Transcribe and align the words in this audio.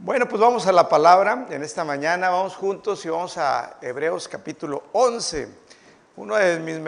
Bueno, 0.00 0.28
pues 0.28 0.40
vamos 0.40 0.64
a 0.68 0.70
la 0.70 0.88
palabra 0.88 1.48
en 1.50 1.64
esta 1.64 1.82
mañana, 1.82 2.30
vamos 2.30 2.54
juntos 2.54 3.04
y 3.04 3.08
vamos 3.08 3.36
a 3.36 3.78
Hebreos 3.82 4.28
capítulo 4.28 4.84
11, 4.92 5.48
uno 6.14 6.36
de 6.36 6.60
mis, 6.60 6.78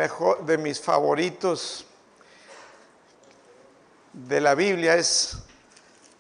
de 0.47 0.59
mis 0.59 0.81
favoritos 0.81 1.87
de 4.13 4.41
la 4.41 4.55
Biblia 4.55 4.95
es 4.95 5.39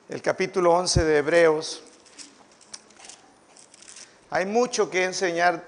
el 0.08 0.20
capítulo 0.20 0.74
11 0.74 1.04
de 1.04 1.18
Hebreos. 1.18 1.84
Hay 4.30 4.46
mucho 4.46 4.90
que 4.90 5.04
enseñar 5.04 5.62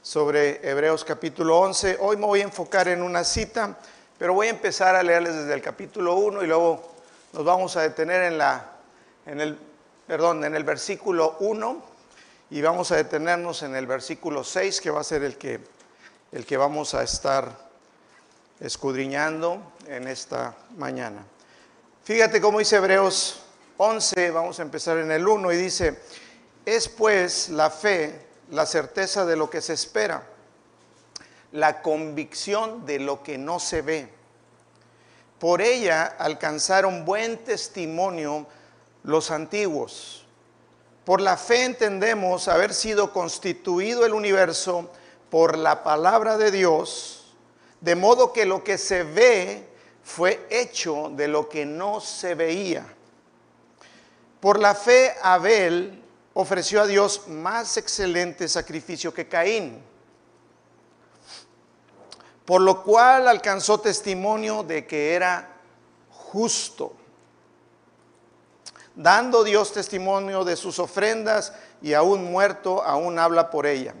sobre 0.00 0.66
Hebreos 0.66 1.04
capítulo 1.04 1.58
11. 1.58 1.98
Hoy 2.00 2.16
me 2.16 2.24
voy 2.24 2.40
a 2.40 2.44
enfocar 2.44 2.88
en 2.88 3.02
una 3.02 3.24
cita, 3.24 3.76
pero 4.18 4.32
voy 4.32 4.46
a 4.46 4.50
empezar 4.50 4.96
a 4.96 5.02
leerles 5.02 5.34
desde 5.34 5.52
el 5.52 5.60
capítulo 5.60 6.14
1 6.14 6.44
y 6.44 6.46
luego 6.46 6.94
nos 7.34 7.44
vamos 7.44 7.76
a 7.76 7.82
detener 7.82 8.22
en 8.22 8.38
la 8.38 8.79
en 9.26 9.40
el, 9.40 9.58
perdón, 10.06 10.44
en 10.44 10.54
el 10.54 10.64
versículo 10.64 11.36
1 11.40 11.82
y 12.50 12.60
vamos 12.62 12.90
a 12.90 12.96
detenernos 12.96 13.62
en 13.62 13.76
el 13.76 13.86
versículo 13.86 14.42
6, 14.42 14.80
que 14.80 14.90
va 14.90 15.00
a 15.00 15.04
ser 15.04 15.22
el 15.22 15.36
que, 15.36 15.60
el 16.32 16.44
que 16.44 16.56
vamos 16.56 16.94
a 16.94 17.02
estar 17.02 17.70
escudriñando 18.58 19.72
en 19.86 20.08
esta 20.08 20.56
mañana. 20.76 21.24
Fíjate 22.02 22.40
cómo 22.40 22.58
dice 22.58 22.76
Hebreos 22.76 23.42
11, 23.76 24.30
vamos 24.32 24.58
a 24.58 24.62
empezar 24.62 24.98
en 24.98 25.12
el 25.12 25.26
1 25.26 25.52
y 25.52 25.56
dice, 25.56 26.00
es 26.66 26.88
pues 26.88 27.48
la 27.50 27.70
fe, 27.70 28.26
la 28.50 28.66
certeza 28.66 29.24
de 29.24 29.36
lo 29.36 29.48
que 29.48 29.60
se 29.60 29.74
espera, 29.74 30.24
la 31.52 31.82
convicción 31.82 32.84
de 32.84 32.98
lo 32.98 33.22
que 33.22 33.38
no 33.38 33.60
se 33.60 33.82
ve. 33.82 34.08
Por 35.38 35.62
ella 35.62 36.04
alcanzaron 36.18 37.04
buen 37.04 37.38
testimonio 37.44 38.46
los 39.02 39.30
antiguos. 39.30 40.26
Por 41.04 41.20
la 41.20 41.36
fe 41.36 41.64
entendemos 41.64 42.48
haber 42.48 42.74
sido 42.74 43.12
constituido 43.12 44.04
el 44.04 44.14
universo 44.14 44.90
por 45.30 45.56
la 45.56 45.82
palabra 45.82 46.36
de 46.36 46.50
Dios, 46.50 47.34
de 47.80 47.96
modo 47.96 48.32
que 48.32 48.44
lo 48.44 48.62
que 48.62 48.78
se 48.78 49.02
ve 49.02 49.66
fue 50.02 50.46
hecho 50.50 51.10
de 51.14 51.28
lo 51.28 51.48
que 51.48 51.64
no 51.64 52.00
se 52.00 52.34
veía. 52.34 52.86
Por 54.40 54.58
la 54.58 54.74
fe 54.74 55.14
Abel 55.22 56.02
ofreció 56.34 56.82
a 56.82 56.86
Dios 56.86 57.28
más 57.28 57.76
excelente 57.76 58.48
sacrificio 58.48 59.12
que 59.12 59.28
Caín, 59.28 59.82
por 62.44 62.60
lo 62.60 62.82
cual 62.82 63.28
alcanzó 63.28 63.80
testimonio 63.80 64.62
de 64.62 64.86
que 64.86 65.14
era 65.14 65.56
justo 66.10 66.94
dando 68.94 69.44
Dios 69.44 69.72
testimonio 69.72 70.44
de 70.44 70.56
sus 70.56 70.78
ofrendas 70.78 71.52
y 71.82 71.94
aún 71.94 72.24
muerto, 72.24 72.82
aún 72.82 73.18
habla 73.18 73.50
por 73.50 73.66
ella. 73.66 73.94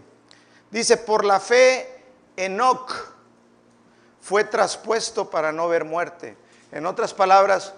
Dice, 0.70 0.96
por 0.96 1.24
la 1.24 1.40
fe, 1.40 2.04
Enoch 2.36 2.92
fue 4.20 4.44
traspuesto 4.44 5.30
para 5.30 5.52
no 5.52 5.68
ver 5.68 5.84
muerte. 5.84 6.36
En 6.72 6.86
otras 6.86 7.14
palabras, 7.14 7.74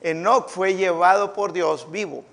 Enoch 0.00 0.48
fue 0.48 0.74
llevado 0.74 1.32
por 1.32 1.52
Dios 1.52 1.90
vivo. 1.90 2.24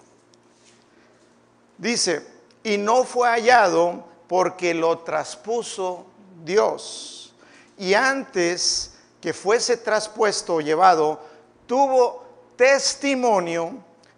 Dice, 1.78 2.28
y 2.64 2.78
no 2.78 3.04
fue 3.04 3.28
hallado 3.28 4.06
porque 4.28 4.74
lo 4.74 5.00
traspuso 5.00 6.06
Dios. 6.44 7.34
Y 7.78 7.94
antes 7.94 8.94
que 9.20 9.34
fuese 9.34 9.78
traspuesto 9.78 10.56
o 10.56 10.62
llevado, 10.62 11.22
tuvo 11.66 12.24
testimonio 12.56 13.74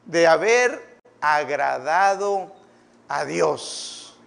de 0.06 0.28
haber 0.28 1.00
agradado 1.22 2.54
a 3.08 3.26
Dios. 3.26 4.18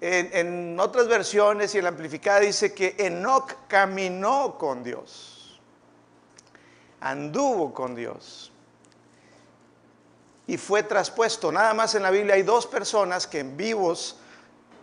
En, 0.00 0.78
otras 0.78 1.08
versiones 1.08 1.74
y 1.74 1.78
en 1.78 1.84
la 1.84 1.90
amplificada 1.90 2.40
dice 2.40 2.72
que 2.72 2.94
Enoch 2.98 3.52
caminó 3.66 4.56
con 4.56 4.84
Dios, 4.84 5.60
anduvo 7.00 7.74
con 7.74 7.96
Dios 7.96 8.52
y 10.46 10.56
fue 10.56 10.82
traspuesto. 10.82 11.50
Nada 11.50 11.74
más 11.74 11.94
en 11.94 12.02
la 12.02 12.10
Biblia 12.10 12.34
hay 12.34 12.42
dos 12.42 12.66
personas 12.66 13.26
que 13.26 13.40
en 13.40 13.56
vivos 13.56 14.16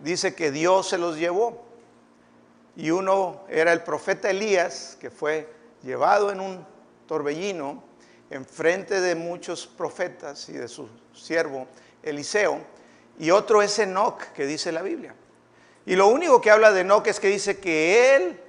dice 0.03 0.35
que 0.35 0.51
Dios 0.51 0.89
se 0.89 0.97
los 0.97 1.17
llevó. 1.17 1.65
Y 2.75 2.91
uno 2.91 3.43
era 3.49 3.71
el 3.71 3.83
profeta 3.83 4.29
Elías, 4.29 4.97
que 4.99 5.09
fue 5.09 5.49
llevado 5.81 6.29
en 6.29 6.41
un 6.41 6.65
torbellino 7.07 7.81
enfrente 8.29 9.01
de 9.01 9.15
muchos 9.15 9.67
profetas 9.67 10.49
y 10.49 10.53
de 10.53 10.67
su 10.67 10.89
siervo 11.13 11.67
Eliseo, 12.03 12.59
y 13.17 13.31
otro 13.31 13.61
es 13.61 13.79
Enoch, 13.79 14.21
que 14.33 14.45
dice 14.45 14.71
la 14.71 14.81
Biblia. 14.81 15.15
Y 15.85 15.95
lo 15.95 16.07
único 16.07 16.41
que 16.41 16.51
habla 16.51 16.71
de 16.71 16.81
Enoch 16.81 17.07
es 17.07 17.19
que 17.19 17.27
dice 17.27 17.59
que 17.59 18.15
él 18.15 18.39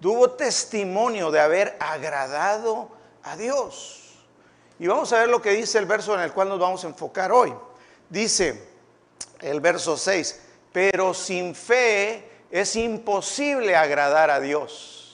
tuvo 0.00 0.30
testimonio 0.32 1.30
de 1.30 1.40
haber 1.40 1.76
agradado 1.80 2.90
a 3.22 3.36
Dios. 3.36 4.02
Y 4.78 4.86
vamos 4.86 5.12
a 5.12 5.20
ver 5.20 5.28
lo 5.28 5.40
que 5.40 5.50
dice 5.50 5.78
el 5.78 5.86
verso 5.86 6.14
en 6.14 6.20
el 6.20 6.32
cual 6.32 6.48
nos 6.48 6.60
vamos 6.60 6.84
a 6.84 6.88
enfocar 6.88 7.32
hoy. 7.32 7.52
Dice 8.08 8.62
el 9.40 9.60
verso 9.60 9.96
6, 9.96 10.40
pero 10.72 11.14
sin 11.14 11.54
fe 11.54 12.30
es 12.50 12.76
imposible 12.76 13.74
agradar 13.74 14.30
a 14.30 14.38
Dios. 14.38 15.05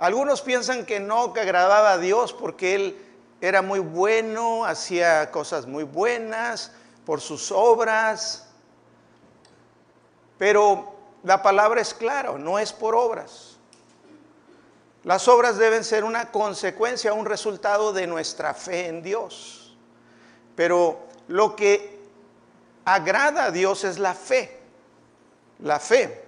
Algunos 0.00 0.40
piensan 0.40 0.86
que 0.86 0.98
no, 0.98 1.34
que 1.34 1.40
agradaba 1.40 1.92
a 1.92 1.98
Dios 1.98 2.32
porque 2.32 2.74
él 2.74 3.06
era 3.42 3.60
muy 3.60 3.80
bueno, 3.80 4.64
hacía 4.64 5.30
cosas 5.30 5.66
muy 5.66 5.84
buenas 5.84 6.72
por 7.04 7.20
sus 7.20 7.52
obras. 7.52 8.48
Pero 10.38 10.94
la 11.22 11.42
palabra 11.42 11.82
es 11.82 11.92
clara, 11.92 12.32
no 12.38 12.58
es 12.58 12.72
por 12.72 12.94
obras. 12.94 13.58
Las 15.04 15.28
obras 15.28 15.58
deben 15.58 15.84
ser 15.84 16.04
una 16.04 16.32
consecuencia, 16.32 17.12
un 17.12 17.26
resultado 17.26 17.92
de 17.92 18.06
nuestra 18.06 18.54
fe 18.54 18.86
en 18.86 19.02
Dios. 19.02 19.76
Pero 20.56 20.98
lo 21.28 21.54
que 21.54 22.00
agrada 22.86 23.44
a 23.44 23.50
Dios 23.50 23.84
es 23.84 23.98
la 23.98 24.14
fe, 24.14 24.60
la 25.58 25.78
fe. 25.78 26.24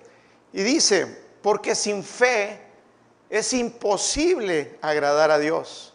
Y 0.53 0.63
dice, 0.63 1.23
porque 1.41 1.75
sin 1.75 2.05
fe 2.05 2.72
es 3.33 3.55
imposible 3.55 4.79
agradar 4.83 5.31
a 5.31 5.39
Dios. 5.39 5.95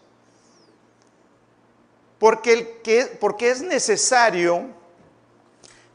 Porque, 2.17 2.51
el 2.51 2.81
que, 2.81 3.05
porque 3.19 3.51
es 3.51 3.61
necesario 3.61 4.65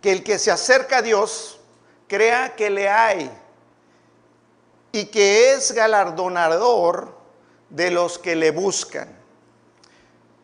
que 0.00 0.12
el 0.12 0.22
que 0.22 0.38
se 0.38 0.53
acerca 0.53 0.98
a 0.98 1.03
Dios 1.03 1.58
crea 2.06 2.54
que 2.54 2.70
le 2.70 2.88
hay 2.88 3.28
y 4.92 5.06
que 5.06 5.53
es 5.53 5.72
galardonador 5.72 7.12
de 7.70 7.91
los 7.91 8.20
que 8.20 8.36
le 8.36 8.53
buscan. 8.53 9.09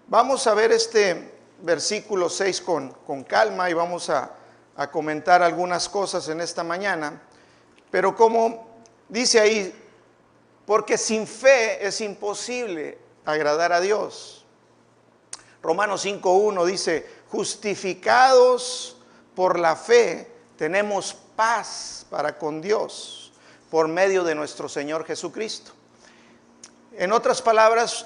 Vamos 0.08 0.48
a 0.48 0.54
ver 0.54 0.72
este 0.72 1.32
versículo 1.62 2.28
6 2.28 2.60
con, 2.62 2.90
con 3.06 3.22
calma 3.22 3.70
y 3.70 3.72
vamos 3.72 4.10
a, 4.10 4.32
a 4.74 4.90
comentar 4.90 5.44
algunas 5.44 5.88
cosas 5.88 6.28
en 6.28 6.40
esta 6.40 6.64
mañana. 6.64 7.22
Pero 7.88 8.16
como 8.16 8.66
dice 9.08 9.38
ahí, 9.38 9.84
porque 10.68 10.98
sin 10.98 11.26
fe 11.26 11.86
es 11.86 12.02
imposible 12.02 12.98
agradar 13.24 13.72
a 13.72 13.80
Dios. 13.80 14.44
Romanos 15.62 16.04
5.1 16.04 16.66
dice, 16.66 17.08
justificados 17.30 18.98
por 19.34 19.58
la 19.58 19.76
fe, 19.76 20.30
tenemos 20.58 21.14
paz 21.34 22.04
para 22.10 22.36
con 22.36 22.60
Dios 22.60 23.32
por 23.70 23.88
medio 23.88 24.24
de 24.24 24.34
nuestro 24.34 24.68
Señor 24.68 25.06
Jesucristo. 25.06 25.72
En 26.92 27.12
otras 27.12 27.40
palabras, 27.40 28.04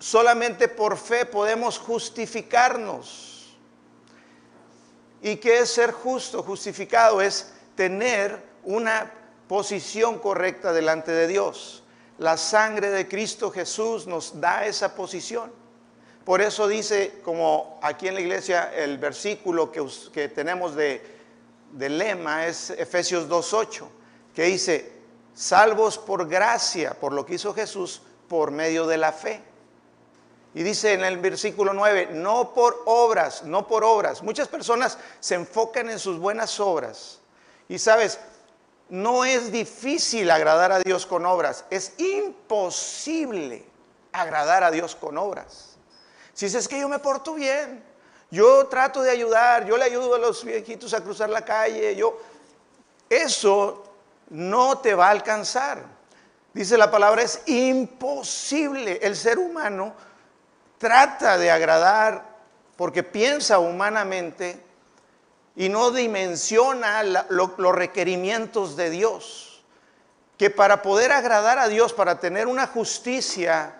solamente 0.00 0.66
por 0.66 0.96
fe 0.96 1.26
podemos 1.26 1.78
justificarnos. 1.78 3.56
¿Y 5.22 5.36
qué 5.36 5.60
es 5.60 5.70
ser 5.70 5.92
justo? 5.92 6.42
Justificado 6.42 7.20
es 7.22 7.52
tener 7.76 8.42
una 8.64 9.12
posición 9.46 10.18
correcta 10.18 10.72
delante 10.72 11.12
de 11.12 11.28
Dios. 11.28 11.79
La 12.20 12.36
sangre 12.36 12.90
de 12.90 13.08
Cristo 13.08 13.50
Jesús 13.50 14.06
nos 14.06 14.38
da 14.38 14.66
esa 14.66 14.94
posición. 14.94 15.50
Por 16.22 16.42
eso 16.42 16.68
dice, 16.68 17.22
como 17.24 17.80
aquí 17.82 18.08
en 18.08 18.14
la 18.14 18.20
iglesia, 18.20 18.70
el 18.74 18.98
versículo 18.98 19.72
que, 19.72 20.28
tenemos 20.28 20.76
de, 20.76 21.02
de 21.72 21.88
lema 21.88 22.46
es 22.46 22.68
Efesios 22.68 23.26
2.8, 23.26 23.86
que 24.34 24.42
dice, 24.42 24.92
salvos 25.34 25.96
por 25.96 26.28
gracia, 26.28 26.92
por 26.92 27.14
lo 27.14 27.24
que 27.24 27.36
hizo 27.36 27.54
Jesús, 27.54 28.02
por 28.28 28.50
medio 28.50 28.86
de 28.86 28.98
la 28.98 29.12
fe. 29.12 29.40
Y 30.52 30.62
dice 30.62 30.92
en 30.92 31.04
el 31.06 31.16
versículo 31.16 31.72
9, 31.72 32.10
no 32.12 32.52
por 32.52 32.82
obras, 32.84 33.44
no 33.44 33.66
por 33.66 33.82
obras. 33.82 34.22
Muchas 34.22 34.46
personas 34.46 34.98
se 35.20 35.36
enfocan 35.36 35.88
en 35.88 35.98
sus 35.98 36.18
buenas 36.18 36.60
obras. 36.60 37.20
Y 37.66 37.78
sabes, 37.78 38.20
no 38.90 39.24
es 39.24 39.50
difícil 39.50 40.30
agradar 40.30 40.72
a 40.72 40.80
Dios 40.80 41.06
con 41.06 41.24
obras, 41.24 41.64
es 41.70 41.94
imposible 41.98 43.64
agradar 44.12 44.64
a 44.64 44.70
Dios 44.70 44.94
con 44.96 45.16
obras. 45.16 45.76
Si 46.34 46.46
dices 46.46 46.68
que 46.68 46.80
yo 46.80 46.88
me 46.88 46.98
porto 46.98 47.34
bien, 47.34 47.84
yo 48.30 48.66
trato 48.66 49.02
de 49.02 49.10
ayudar, 49.10 49.64
yo 49.64 49.76
le 49.76 49.84
ayudo 49.84 50.14
a 50.14 50.18
los 50.18 50.44
viejitos 50.44 50.92
a 50.94 51.02
cruzar 51.02 51.30
la 51.30 51.44
calle, 51.44 51.94
yo 51.96 52.18
eso 53.08 53.84
no 54.30 54.78
te 54.78 54.94
va 54.94 55.08
a 55.08 55.10
alcanzar. 55.10 55.84
Dice 56.52 56.76
la 56.76 56.90
palabra, 56.90 57.22
es 57.22 57.42
imposible. 57.46 58.98
El 59.02 59.16
ser 59.16 59.38
humano 59.38 59.94
trata 60.78 61.38
de 61.38 61.50
agradar 61.50 62.24
porque 62.76 63.02
piensa 63.02 63.58
humanamente 63.58 64.69
y 65.56 65.68
no 65.68 65.90
dimensiona 65.90 67.02
los 67.02 67.74
requerimientos 67.74 68.76
de 68.76 68.90
Dios. 68.90 69.62
Que 70.36 70.50
para 70.50 70.80
poder 70.80 71.12
agradar 71.12 71.58
a 71.58 71.68
Dios, 71.68 71.92
para 71.92 72.18
tener 72.18 72.46
una 72.46 72.66
justicia, 72.66 73.74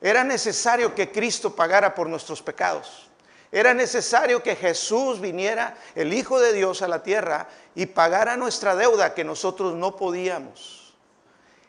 era 0.00 0.22
necesario 0.22 0.94
que 0.94 1.10
Cristo 1.10 1.54
pagara 1.56 1.94
por 1.94 2.08
nuestros 2.08 2.42
pecados. 2.42 3.08
Era 3.50 3.74
necesario 3.74 4.42
que 4.42 4.56
Jesús 4.56 5.20
viniera, 5.20 5.76
el 5.94 6.12
Hijo 6.12 6.40
de 6.40 6.52
Dios, 6.52 6.82
a 6.82 6.88
la 6.88 7.02
tierra 7.02 7.48
y 7.74 7.86
pagara 7.86 8.36
nuestra 8.36 8.76
deuda 8.76 9.14
que 9.14 9.24
nosotros 9.24 9.74
no 9.74 9.96
podíamos. 9.96 10.94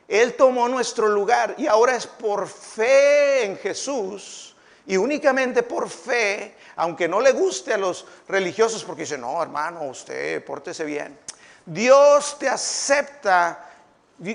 Él 0.08 0.36
tomó 0.36 0.68
nuestro 0.68 1.08
lugar 1.08 1.56
y 1.58 1.68
ahora 1.68 1.96
es 1.96 2.08
por 2.08 2.48
fe 2.48 3.46
en 3.46 3.58
Jesús 3.58 4.56
y 4.86 4.96
únicamente 4.96 5.64
por 5.64 5.90
fe, 5.90 6.56
aunque 6.78 7.08
no 7.08 7.20
le 7.20 7.32
guste 7.32 7.74
a 7.74 7.78
los 7.78 8.06
religiosos 8.28 8.84
porque 8.84 9.02
dicen, 9.02 9.22
no, 9.22 9.42
hermano, 9.42 9.84
usted 9.84 10.46
pórtese 10.46 10.86
bien. 10.86 11.20
Dios 11.66 12.38
te 12.40 12.48
acepta. 12.48 13.66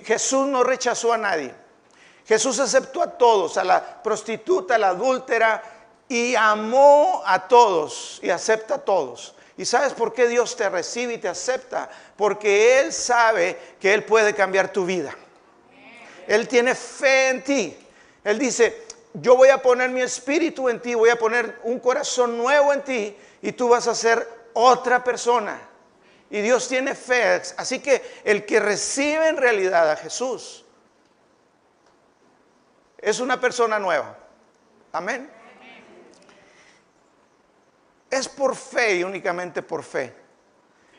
Jesús 0.04 0.46
no 0.48 0.62
rechazó 0.62 1.12
a 1.12 1.18
nadie. 1.18 1.54
Jesús 2.26 2.58
aceptó 2.58 3.02
a 3.02 3.10
todos, 3.10 3.56
a 3.56 3.64
la 3.64 4.02
prostituta, 4.02 4.74
a 4.74 4.78
la 4.78 4.88
adúltera, 4.88 5.62
y 6.08 6.34
amó 6.34 7.22
a 7.24 7.48
todos 7.48 8.20
y 8.22 8.30
acepta 8.30 8.74
a 8.74 8.78
todos. 8.78 9.34
¿Y 9.56 9.64
sabes 9.64 9.92
por 9.92 10.12
qué 10.12 10.26
Dios 10.26 10.56
te 10.56 10.68
recibe 10.68 11.14
y 11.14 11.18
te 11.18 11.28
acepta? 11.28 11.88
Porque 12.16 12.80
Él 12.80 12.92
sabe 12.92 13.76
que 13.80 13.94
Él 13.94 14.04
puede 14.04 14.34
cambiar 14.34 14.72
tu 14.72 14.84
vida. 14.84 15.14
Él 16.26 16.48
tiene 16.48 16.74
fe 16.74 17.28
en 17.28 17.44
ti. 17.44 17.78
Él 18.24 18.38
dice, 18.38 18.86
yo 19.14 19.36
voy 19.36 19.48
a 19.48 19.60
poner 19.60 19.90
mi 19.90 20.00
espíritu 20.00 20.68
en 20.68 20.80
ti, 20.80 20.94
voy 20.94 21.10
a 21.10 21.18
poner 21.18 21.60
un 21.64 21.78
corazón 21.78 22.38
nuevo 22.38 22.72
en 22.72 22.82
ti 22.82 23.16
y 23.42 23.52
tú 23.52 23.68
vas 23.68 23.86
a 23.86 23.94
ser 23.94 24.26
otra 24.54 25.04
persona. 25.04 25.60
Y 26.30 26.40
Dios 26.40 26.66
tiene 26.66 26.94
fe. 26.94 27.42
Así 27.56 27.80
que 27.80 28.02
el 28.24 28.46
que 28.46 28.58
recibe 28.58 29.28
en 29.28 29.36
realidad 29.36 29.90
a 29.90 29.96
Jesús 29.96 30.64
es 32.96 33.20
una 33.20 33.38
persona 33.38 33.78
nueva. 33.78 34.16
Amén. 34.92 35.30
Es 38.10 38.28
por 38.28 38.56
fe 38.56 38.96
y 38.96 39.04
únicamente 39.04 39.62
por 39.62 39.82
fe. 39.82 40.14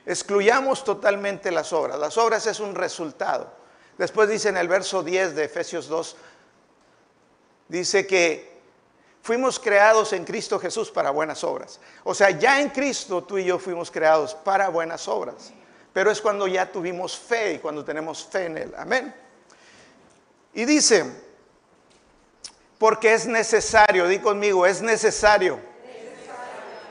Excluyamos 0.06 0.84
totalmente 0.84 1.50
las 1.50 1.74
obras. 1.74 1.98
Las 1.98 2.18
obras 2.18 2.46
es 2.46 2.60
un 2.60 2.76
resultado. 2.76 3.52
Después 3.98 4.30
dice 4.30 4.50
en 4.50 4.58
el 4.58 4.68
verso 4.68 5.02
10 5.02 5.36
de 5.36 5.46
Efesios 5.46 5.88
2, 5.88 6.18
dice 7.74 8.06
que 8.06 8.62
fuimos 9.24 9.60
creados 9.60 10.14
en 10.14 10.26
Cristo 10.26 10.60
Jesús 10.60 10.92
para 10.92 11.10
buenas 11.10 11.44
obras. 11.44 11.80
O 12.04 12.14
sea, 12.14 12.30
ya 12.30 12.62
en 12.62 12.70
Cristo 12.70 13.24
tú 13.24 13.40
y 13.40 13.46
yo 13.46 13.58
fuimos 13.58 13.90
creados 13.90 14.36
para 14.36 14.70
buenas 14.70 15.08
obras. 15.08 15.52
Pero 15.92 16.12
es 16.12 16.22
cuando 16.22 16.48
ya 16.48 16.72
tuvimos 16.72 17.18
fe 17.18 17.54
y 17.54 17.60
cuando 17.60 17.84
tenemos 17.84 18.26
fe 18.26 18.46
en 18.46 18.58
Él. 18.60 18.74
Amén. 18.78 19.14
Y 20.54 20.66
dice, 20.66 21.04
porque 22.78 23.14
es 23.14 23.26
necesario, 23.26 24.08
di 24.08 24.20
conmigo, 24.20 24.68
es 24.68 24.82
necesario. 24.82 25.60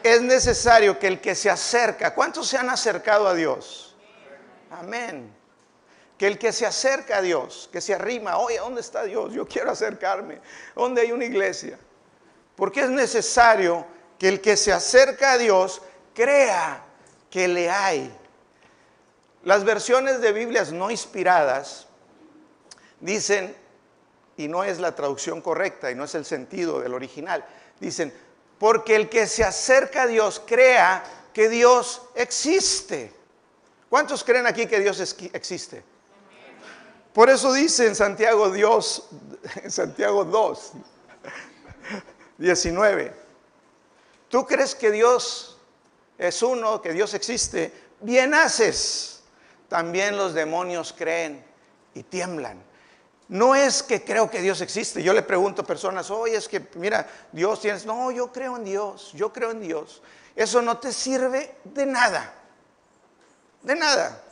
Es 0.03 0.21
necesario 0.21 0.99
que 0.99 1.07
el 1.07 1.21
que 1.21 1.37
se 1.37 1.49
acerca, 1.49 2.13
¿cuántos 2.13 2.49
se 2.49 2.59
han 2.59 2.71
acercado 2.71 3.29
a 3.29 3.35
Dios? 3.35 3.95
Amén 4.69 5.42
que 6.23 6.29
el 6.29 6.39
que 6.39 6.53
se 6.53 6.65
acerca 6.65 7.17
a 7.17 7.21
Dios, 7.21 7.69
que 7.73 7.81
se 7.81 7.95
arrima, 7.95 8.39
oye, 8.39 8.59
¿dónde 8.59 8.81
está 8.81 9.03
Dios? 9.03 9.33
Yo 9.33 9.45
quiero 9.45 9.73
acercarme. 9.73 10.39
¿Dónde 10.73 11.01
hay 11.01 11.11
una 11.11 11.25
iglesia? 11.25 11.77
Porque 12.55 12.83
es 12.83 12.91
necesario 12.91 13.85
que 14.21 14.29
el 14.29 14.41
que 14.41 14.57
se 14.57 14.73
acerca 14.73 15.33
a 15.33 15.39
Dios 15.39 15.83
crea 16.15 16.85
que 17.29 17.49
le 17.49 17.69
hay. 17.69 18.17
Las 19.43 19.65
versiones 19.65 20.21
de 20.21 20.31
Biblias 20.31 20.71
no 20.71 20.93
inspiradas 20.93 21.89
dicen, 23.01 23.57
y 24.37 24.47
no 24.47 24.63
es 24.63 24.79
la 24.79 24.95
traducción 24.95 25.41
correcta 25.41 25.91
y 25.91 25.97
no 25.97 26.05
es 26.05 26.15
el 26.15 26.25
sentido 26.25 26.79
del 26.79 26.95
original, 26.95 27.45
dicen, 27.81 28.15
porque 28.61 28.95
el 28.95 29.09
que 29.09 29.27
se 29.27 29.43
acerca 29.43 30.03
a 30.03 30.07
Dios 30.07 30.41
crea 30.47 31.03
que 31.35 31.49
Dios 31.49 32.01
existe. 32.15 33.13
¿Cuántos 33.91 34.23
creen 34.23 34.47
aquí 34.47 34.67
que 34.67 34.79
Dios 34.79 35.01
existe? 35.33 35.91
Por 37.13 37.29
eso 37.29 37.53
dice 37.53 37.87
en 37.87 37.95
Santiago 37.95 38.51
Dios, 38.51 39.09
en 39.63 39.71
Santiago 39.71 40.25
2, 40.25 40.73
19, 42.39 43.13
tú 44.29 44.47
crees 44.47 44.75
que 44.75 44.91
Dios 44.91 45.59
es 46.17 46.43
uno, 46.43 46.81
que 46.81 46.93
Dios 46.93 47.13
existe, 47.15 47.73
bien 48.01 48.33
haces. 48.35 49.23
También 49.69 50.17
los 50.17 50.35
demonios 50.35 50.95
creen 50.97 51.45
y 51.95 52.03
tiemblan. 52.03 52.63
No 53.29 53.55
es 53.55 53.83
que 53.83 54.05
creo 54.05 54.31
que 54.31 54.43
Dios 54.43 54.61
existe. 54.61 55.03
Yo 55.03 55.15
le 55.15 55.23
pregunto 55.23 55.63
a 55.63 55.67
personas, 55.67 56.11
oye, 56.11 56.37
es 56.37 56.49
que 56.49 56.69
mira, 56.75 57.09
Dios 57.33 57.61
tienes. 57.61 57.87
No, 57.87 58.11
yo 58.11 58.31
creo 58.31 58.57
en 58.57 58.65
Dios, 58.65 59.13
yo 59.15 59.33
creo 59.33 59.51
en 59.51 59.61
Dios. 59.61 60.03
Eso 60.37 60.61
no 60.61 60.79
te 60.79 60.93
sirve 60.93 61.57
de 61.65 61.87
nada. 61.87 62.35
De 63.63 63.75
nada. 63.75 64.23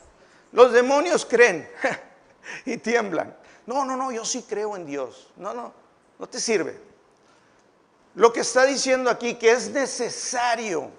Los 0.51 0.71
demonios 0.71 1.25
creen. 1.25 1.67
y 2.65 2.77
tiemblan. 2.77 3.35
No, 3.65 3.85
no, 3.85 3.95
no, 3.95 4.11
yo 4.11 4.25
sí 4.25 4.45
creo 4.47 4.75
en 4.75 4.85
Dios. 4.85 5.29
No, 5.37 5.53
no, 5.53 5.73
no 6.19 6.27
te 6.27 6.39
sirve. 6.39 6.77
Lo 8.15 8.33
que 8.33 8.41
está 8.41 8.65
diciendo 8.65 9.09
aquí 9.09 9.35
que 9.35 9.51
es 9.51 9.69
necesario 9.69 10.89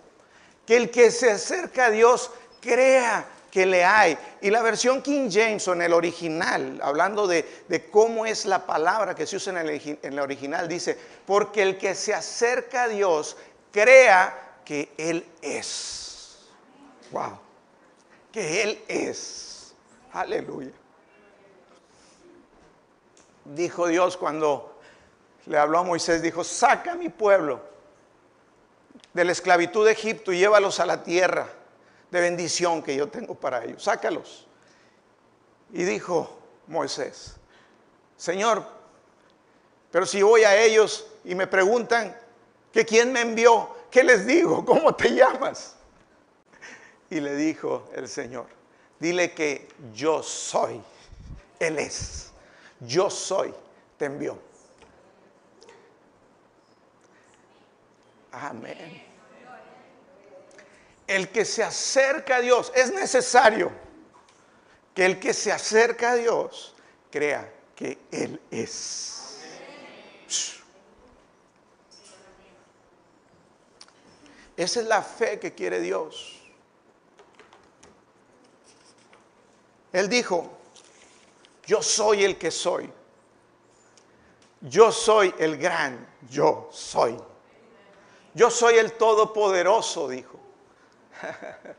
que 0.67 0.77
el 0.77 0.91
que 0.91 1.11
se 1.11 1.31
acerca 1.31 1.87
a 1.87 1.91
Dios 1.91 2.31
crea 2.61 3.27
que 3.51 3.67
le 3.67 3.85
hay. 3.85 4.17
Y 4.41 4.51
la 4.51 4.63
versión 4.63 5.03
King 5.03 5.29
James 5.31 5.67
o 5.69 5.75
en 5.75 5.83
el 5.83 5.93
original, 5.93 6.81
hablando 6.83 7.27
de, 7.27 7.45
cómo 7.91 8.25
es 8.25 8.47
la 8.47 8.65
palabra 8.65 9.15
que 9.15 9.27
se 9.27 9.37
usa 9.37 9.53
en 9.53 9.69
el, 9.69 9.99
en 10.03 10.13
el 10.13 10.19
original, 10.21 10.69
dice, 10.69 10.97
porque 11.27 11.63
el 11.63 11.77
que 11.77 11.95
se 11.95 12.15
acerca 12.15 12.85
a 12.85 12.89
Dios 12.89 13.37
crea 13.71 14.61
que 14.65 14.93
Él 14.97 15.27
es. 15.43 16.39
Wow. 17.11 17.39
Que 18.33 18.63
Él 18.63 18.83
es. 18.89 19.75
Aleluya 20.15 20.82
dijo 23.45 23.87
Dios 23.87 24.17
cuando 24.17 24.81
le 25.47 25.59
habló 25.59 25.79
a 25.79 25.83
Moisés, 25.83 26.23
dijo, 26.23 26.45
saca 26.45 26.93
a 26.93 26.95
mi 26.95 27.09
pueblo 27.09 27.61
de 29.13 29.25
la 29.25 29.33
esclavitud 29.33 29.85
de 29.85 29.93
Egipto 29.93 30.33
y 30.33 30.39
llévalos 30.39 30.81
a 30.81 30.87
la 30.87 31.03
tierra 31.03 31.49
de 32.11 32.21
bendición 32.21 32.83
que 32.83 32.95
yo 32.95 33.09
tengo 33.09 33.35
para 33.35 33.65
ellos. 33.65 33.83
Sácalos. 33.83 34.47
Y 35.73 35.85
dijo 35.85 36.39
Moisés, 36.67 37.37
Señor, 38.17 38.65
pero 39.91 40.07
si 40.07 40.23
voy 40.23 40.45
a 40.45 40.57
ellos 40.57 41.07
y 41.25 41.35
me 41.35 41.47
preguntan 41.47 42.17
que 42.73 42.85
quién 42.85 43.13
me 43.13 43.21
envió, 43.21 43.69
¿qué 43.91 44.05
les 44.05 44.27
digo? 44.27 44.65
¿Cómo 44.65 44.95
te 44.95 45.15
llamas? 45.15 45.77
Y 47.11 47.21
le 47.21 47.35
dijo 47.37 47.91
el 47.95 48.09
Señor, 48.09 48.47
dile 48.99 49.33
que 49.33 49.69
yo 49.93 50.23
soy, 50.23 50.81
Él 51.59 51.79
es 51.79 52.32
yo 52.87 53.11
soy, 53.11 53.55
te 53.97 54.07
envió. 54.07 54.39
Amén. 58.33 59.03
El 61.07 61.29
que 61.29 61.45
se 61.45 61.63
acerca 61.63 62.37
a 62.37 62.41
Dios, 62.41 62.73
es 62.75 62.93
necesario 62.93 63.71
que 64.95 65.05
el 65.05 65.21
que 65.21 65.35
se 65.35 65.53
acerca 65.53 66.13
a 66.13 66.15
Dios 66.15 66.75
crea 67.11 67.53
que 67.77 67.99
Él 68.11 68.41
es. 68.51 69.19
Esa 74.57 74.81
es 74.81 74.87
la 74.87 75.03
fe 75.03 75.39
que 75.39 75.55
quiere 75.55 75.81
Dios. 75.81 76.41
Él 79.93 80.09
dijo, 80.09 80.62
yo 81.67 81.83
soy 81.83 82.25
el 82.25 82.39
que 82.39 82.51
soy. 82.51 82.91
Yo 84.61 84.93
soy 84.93 85.35
el 85.39 85.57
gran, 85.59 86.07
yo 86.31 86.69
soy. 86.71 87.17
Yo 88.35 88.51
soy 88.51 88.79
el 88.79 88.93
todopoderoso, 88.93 90.09
dijo. 90.09 90.39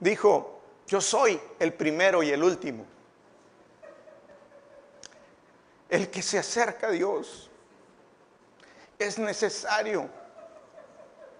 dijo, 0.00 0.60
yo 0.86 1.00
soy 1.00 1.40
el 1.58 1.72
primero 1.74 2.22
y 2.22 2.30
el 2.30 2.42
último. 2.42 2.86
el 5.88 6.10
que 6.10 6.22
se 6.22 6.38
acerca 6.38 6.88
a 6.88 6.90
Dios, 6.90 7.50
es 8.98 9.18
necesario 9.18 10.08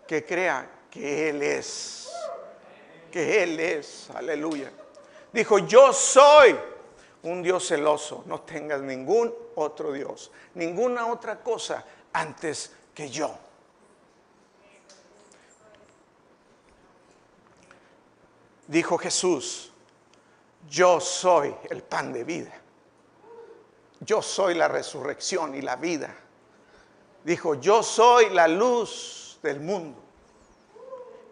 que 0.07 0.25
crea 0.25 0.71
que 0.91 1.31
Él 1.31 1.43
es, 1.43 2.09
que 3.17 3.43
Él 3.43 3.59
es, 3.59 4.11
aleluya. 4.11 4.71
Dijo, 5.33 5.57
yo 5.61 5.91
soy 5.91 6.55
un 7.23 7.43
Dios 7.43 7.67
celoso, 7.67 8.25
no 8.27 8.43
tengas 8.43 8.83
ningún 8.83 9.35
otro 9.55 9.91
Dios, 9.91 10.31
ninguna 10.53 11.07
otra 11.07 11.41
cosa 11.41 11.83
antes 12.13 12.73
que 12.93 13.09
yo. 13.09 13.35
Dijo 18.67 18.99
Jesús, 18.99 19.73
yo 20.69 21.01
soy 21.01 21.57
el 21.71 21.83
pan 21.83 22.13
de 22.13 22.23
vida. 22.23 22.53
Yo 24.01 24.21
soy 24.21 24.53
la 24.53 24.69
resurrección 24.69 25.55
y 25.55 25.63
la 25.63 25.77
vida. 25.77 26.15
Dijo, 27.25 27.55
yo 27.55 27.83
soy 27.83 28.29
la 28.29 28.47
luz 28.47 29.39
del 29.43 29.61
mundo. 29.61 30.06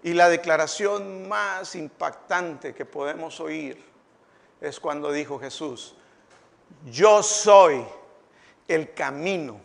Y 0.05 0.13
la 0.13 0.29
declaración 0.29 1.27
más 1.27 1.75
impactante 1.75 2.75
que 2.75 2.85
podemos 2.85 3.41
oír 3.41 3.83
es 4.61 4.79
cuando 4.79 5.11
dijo 5.11 5.41
Jesús, 5.41 5.95
yo 6.85 7.23
soy 7.23 7.83
el 8.69 8.93
camino, 8.93 9.59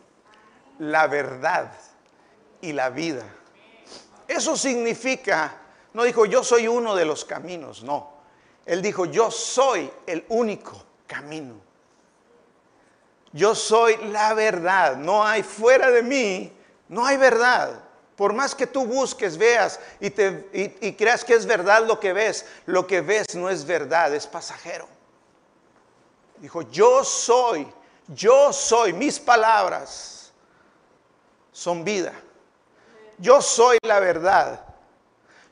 la 0.79 1.08
verdad 1.08 1.74
y 2.62 2.72
la 2.72 2.89
vida. 2.89 3.25
Eso 4.29 4.55
significa, 4.55 5.58
no 5.93 6.03
dijo 6.03 6.25
yo 6.25 6.41
soy 6.41 6.69
uno 6.69 6.96
de 6.96 7.03
los 7.03 7.25
caminos, 7.25 7.84
no. 7.84 8.13
Él 8.65 8.81
dijo 8.81 9.03
yo 9.03 9.29
soy 9.31 9.91
el 10.08 10.24
único 10.29 10.81
camino. 11.05 11.55
Yo 13.34 13.53
soy 13.55 13.98
la 14.05 14.34
verdad. 14.34 14.96
No 14.96 15.22
hay 15.22 15.43
fuera 15.43 15.91
de 15.91 16.01
mí, 16.01 16.53
no 16.88 17.05
hay 17.05 17.17
verdad. 17.17 17.88
Por 18.19 18.33
más 18.33 18.53
que 18.53 18.67
tú 18.67 18.85
busques, 18.85 19.38
veas 19.38 19.79
y, 19.97 20.09
te, 20.09 20.49
y, 20.81 20.91
creas 20.91 21.23
que 21.23 21.33
es 21.33 21.45
verdad 21.45 21.85
lo 21.85 22.01
que 22.01 22.11
ves, 22.11 22.45
lo 22.65 22.85
que 22.85 22.99
ves 22.99 23.33
no 23.33 23.49
es 23.49 23.63
verdad, 23.65 24.13
es 24.13 24.27
pasajero. 24.27 24.89
Dijo, 26.35 26.63
yo 26.63 27.05
soy, 27.05 27.65
yo 28.09 28.51
soy, 28.51 28.91
mis 28.91 29.21
palabras 29.21 30.33
son 31.53 31.85
vida. 31.85 32.11
Yo 33.19 33.41
soy 33.41 33.77
la 33.83 34.01
verdad. 34.01 34.65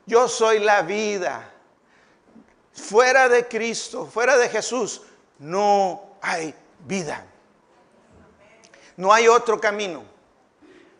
Yo 0.04 0.28
soy 0.28 0.58
la 0.58 0.82
vida. 0.82 1.50
Fuera 2.74 3.30
de 3.30 3.48
Cristo, 3.48 4.04
fuera 4.04 4.36
de 4.36 4.46
Jesús, 4.46 5.00
no 5.38 6.18
hay 6.20 6.54
vida. 6.80 7.24
No 8.94 9.10
hay 9.10 9.26
otro 9.26 9.58
camino. 9.58 10.17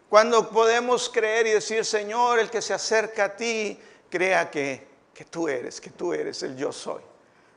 Cuando 0.09 0.49
podemos 0.49 1.09
creer 1.11 1.47
y 1.47 1.51
decir, 1.51 1.85
Señor, 1.85 2.39
el 2.39 2.51
que 2.51 2.63
se 2.63 2.73
acerca 2.73 3.25
a 3.25 3.37
ti, 3.37 3.79
crea 4.09 4.51
que, 4.51 4.87
que 5.13 5.25
tú 5.27 5.49
eres, 5.49 5.81
que 5.81 5.91
tú 5.91 6.13
eres 6.13 6.43
el 6.43 6.57
yo 6.57 6.73
soy. 6.73 7.03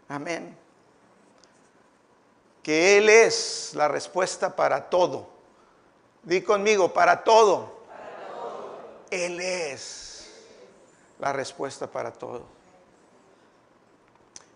Amén. 0.09 0.57
Que 2.61 2.97
Él 2.97 3.09
es 3.09 3.71
la 3.73 3.87
respuesta 3.87 4.55
para 4.55 4.89
todo. 4.89 5.29
Di 6.23 6.41
conmigo, 6.41 6.93
para 6.93 7.23
todo. 7.23 7.85
para 7.87 8.27
todo. 8.27 8.79
Él 9.09 9.39
es 9.39 10.29
la 11.19 11.31
respuesta 11.31 11.87
para 11.87 12.11
todo. 12.11 12.43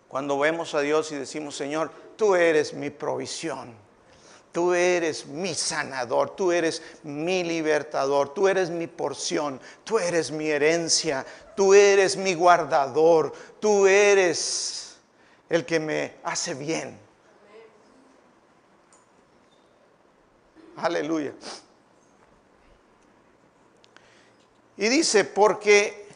Cuando 0.08 0.38
vemos 0.38 0.74
a 0.74 0.80
Dios 0.80 1.10
y 1.12 1.16
decimos, 1.16 1.56
Señor, 1.56 1.90
tú 2.16 2.34
eres 2.34 2.74
mi 2.74 2.90
provisión. 2.90 3.85
Tú 4.56 4.72
eres 4.72 5.26
mi 5.26 5.54
sanador, 5.54 6.34
tú 6.34 6.50
eres 6.50 6.80
mi 7.02 7.44
libertador, 7.44 8.32
tú 8.32 8.48
eres 8.48 8.70
mi 8.70 8.86
porción, 8.86 9.60
tú 9.84 9.98
eres 9.98 10.30
mi 10.30 10.48
herencia, 10.48 11.26
tú 11.54 11.74
eres 11.74 12.16
mi 12.16 12.32
guardador, 12.32 13.34
tú 13.60 13.86
eres 13.86 14.96
el 15.50 15.66
que 15.66 15.78
me 15.78 16.14
hace 16.22 16.54
bien. 16.54 16.98
Aleluya. 20.78 21.34
Y 24.78 24.88
dice, 24.88 25.24
porque 25.24 26.08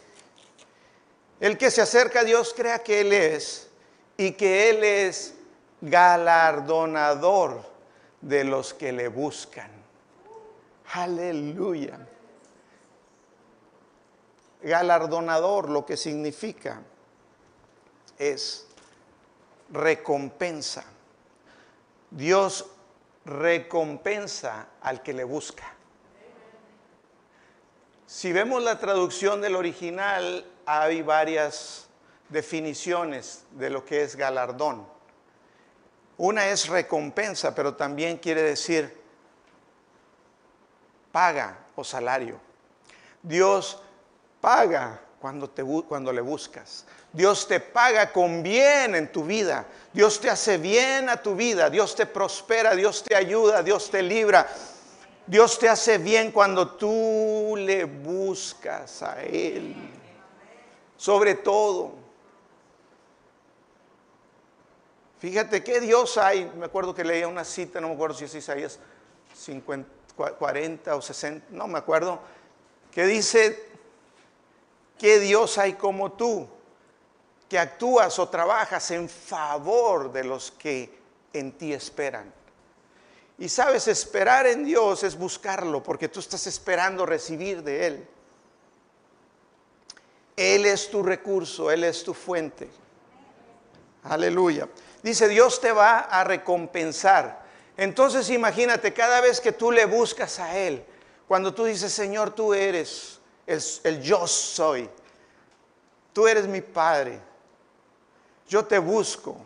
el 1.40 1.58
que 1.58 1.70
se 1.70 1.82
acerca 1.82 2.20
a 2.20 2.24
Dios 2.24 2.54
crea 2.56 2.82
que 2.82 3.02
Él 3.02 3.12
es 3.12 3.68
y 4.16 4.32
que 4.32 4.70
Él 4.70 4.82
es 4.82 5.34
galardonador 5.82 7.68
de 8.20 8.44
los 8.44 8.74
que 8.74 8.92
le 8.92 9.08
buscan. 9.08 9.70
Aleluya. 10.92 12.06
Galardonador 14.62 15.70
lo 15.70 15.86
que 15.86 15.96
significa 15.96 16.82
es 18.18 18.66
recompensa. 19.70 20.84
Dios 22.10 22.66
recompensa 23.24 24.68
al 24.80 25.02
que 25.02 25.12
le 25.12 25.24
busca. 25.24 25.74
Si 28.06 28.32
vemos 28.32 28.62
la 28.62 28.80
traducción 28.80 29.40
del 29.40 29.54
original, 29.54 30.44
hay 30.66 31.02
varias 31.02 31.86
definiciones 32.28 33.44
de 33.52 33.70
lo 33.70 33.84
que 33.84 34.02
es 34.02 34.16
galardón. 34.16 34.84
Una 36.22 36.48
es 36.48 36.68
recompensa, 36.68 37.54
pero 37.54 37.76
también 37.76 38.18
quiere 38.18 38.42
decir 38.42 38.94
paga 41.10 41.56
o 41.74 41.82
salario. 41.82 42.38
Dios 43.22 43.80
paga 44.38 45.00
cuando, 45.18 45.48
te, 45.48 45.64
cuando 45.64 46.12
le 46.12 46.20
buscas. 46.20 46.84
Dios 47.10 47.48
te 47.48 47.58
paga 47.58 48.12
con 48.12 48.42
bien 48.42 48.94
en 48.96 49.10
tu 49.10 49.24
vida. 49.24 49.64
Dios 49.94 50.20
te 50.20 50.28
hace 50.28 50.58
bien 50.58 51.08
a 51.08 51.22
tu 51.22 51.34
vida. 51.34 51.70
Dios 51.70 51.96
te 51.96 52.04
prospera, 52.04 52.74
Dios 52.74 53.02
te 53.02 53.16
ayuda, 53.16 53.62
Dios 53.62 53.90
te 53.90 54.02
libra. 54.02 54.46
Dios 55.26 55.58
te 55.58 55.70
hace 55.70 55.96
bien 55.96 56.32
cuando 56.32 56.72
tú 56.72 57.54
le 57.56 57.84
buscas 57.84 59.02
a 59.02 59.22
Él. 59.22 59.74
Sobre 60.98 61.36
todo, 61.36 61.99
Fíjate 65.20 65.62
qué 65.62 65.80
Dios 65.80 66.16
hay. 66.16 66.50
Me 66.56 66.66
acuerdo 66.66 66.94
que 66.94 67.04
leía 67.04 67.28
una 67.28 67.44
cita, 67.44 67.80
no 67.80 67.88
me 67.88 67.94
acuerdo 67.94 68.16
si 68.16 68.24
es 68.24 68.34
Isaías 68.34 68.78
50, 69.36 69.88
40 70.16 70.96
o 70.96 71.02
60, 71.02 71.46
no 71.50 71.68
me 71.68 71.78
acuerdo, 71.78 72.20
que 72.90 73.04
dice, 73.04 73.68
¿qué 74.98 75.20
Dios 75.20 75.58
hay 75.58 75.74
como 75.74 76.12
tú? 76.12 76.48
Que 77.48 77.58
actúas 77.58 78.18
o 78.18 78.28
trabajas 78.28 78.90
en 78.92 79.08
favor 79.08 80.10
de 80.10 80.24
los 80.24 80.50
que 80.52 80.98
en 81.34 81.52
ti 81.52 81.72
esperan. 81.74 82.32
Y 83.38 83.48
sabes, 83.48 83.88
esperar 83.88 84.46
en 84.46 84.64
Dios 84.64 85.02
es 85.02 85.16
buscarlo, 85.16 85.82
porque 85.82 86.08
tú 86.08 86.20
estás 86.20 86.46
esperando 86.46 87.04
recibir 87.04 87.62
de 87.62 87.86
Él. 87.86 88.08
Él 90.36 90.64
es 90.64 90.90
tu 90.90 91.02
recurso, 91.02 91.70
Él 91.70 91.84
es 91.84 92.02
tu 92.02 92.14
fuente. 92.14 92.68
Aleluya. 94.04 94.68
Dice, 95.02 95.28
Dios 95.28 95.60
te 95.60 95.72
va 95.72 96.00
a 96.00 96.24
recompensar. 96.24 97.42
Entonces 97.76 98.28
imagínate, 98.30 98.92
cada 98.92 99.20
vez 99.20 99.40
que 99.40 99.52
tú 99.52 99.72
le 99.72 99.86
buscas 99.86 100.38
a 100.38 100.56
Él, 100.58 100.84
cuando 101.26 101.54
tú 101.54 101.64
dices, 101.64 101.92
Señor, 101.92 102.34
tú 102.34 102.52
eres 102.52 103.20
el, 103.46 104.02
yo 104.02 104.26
soy, 104.26 104.88
tú 106.12 106.26
eres 106.28 106.46
mi 106.46 106.60
Padre, 106.60 107.20
yo 108.48 108.64
te 108.64 108.78
busco 108.78 109.36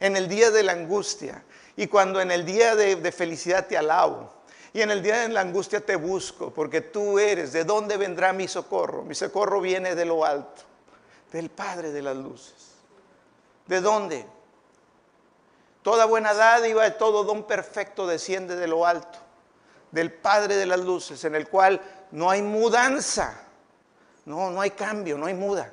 en 0.00 0.16
el 0.16 0.28
día 0.28 0.50
de 0.50 0.62
la 0.62 0.72
angustia 0.72 1.44
y 1.76 1.86
cuando 1.86 2.20
en 2.20 2.30
el 2.30 2.44
día 2.44 2.74
de, 2.74 2.96
de 2.96 3.12
felicidad 3.12 3.66
te 3.66 3.76
alabo. 3.76 4.34
Y 4.72 4.82
en 4.82 4.90
el 4.90 5.02
día 5.02 5.20
de 5.20 5.28
la 5.28 5.40
angustia 5.40 5.80
te 5.80 5.96
busco, 5.96 6.52
porque 6.52 6.82
tú 6.82 7.18
eres, 7.18 7.52
¿de 7.52 7.64
dónde 7.64 7.96
vendrá 7.96 8.34
mi 8.34 8.46
socorro? 8.46 9.02
Mi 9.02 9.14
socorro 9.14 9.60
viene 9.60 9.94
de 9.94 10.04
lo 10.04 10.24
alto, 10.24 10.62
del 11.32 11.48
Padre 11.48 11.92
de 11.92 12.02
las 12.02 12.16
luces. 12.16 12.72
¿De 13.66 13.80
dónde? 13.80 14.26
Toda 15.86 16.04
buena 16.04 16.34
dádiva 16.34 16.84
y 16.88 16.98
todo 16.98 17.22
don 17.22 17.44
perfecto 17.44 18.08
desciende 18.08 18.56
de 18.56 18.66
lo 18.66 18.84
alto, 18.86 19.20
del 19.92 20.12
Padre 20.12 20.56
de 20.56 20.66
las 20.66 20.80
luces, 20.80 21.22
en 21.22 21.36
el 21.36 21.48
cual 21.48 21.80
no 22.10 22.28
hay 22.28 22.42
mudanza. 22.42 23.40
No, 24.24 24.50
no 24.50 24.60
hay 24.60 24.72
cambio, 24.72 25.16
no 25.16 25.26
hay 25.26 25.34
muda. 25.34 25.72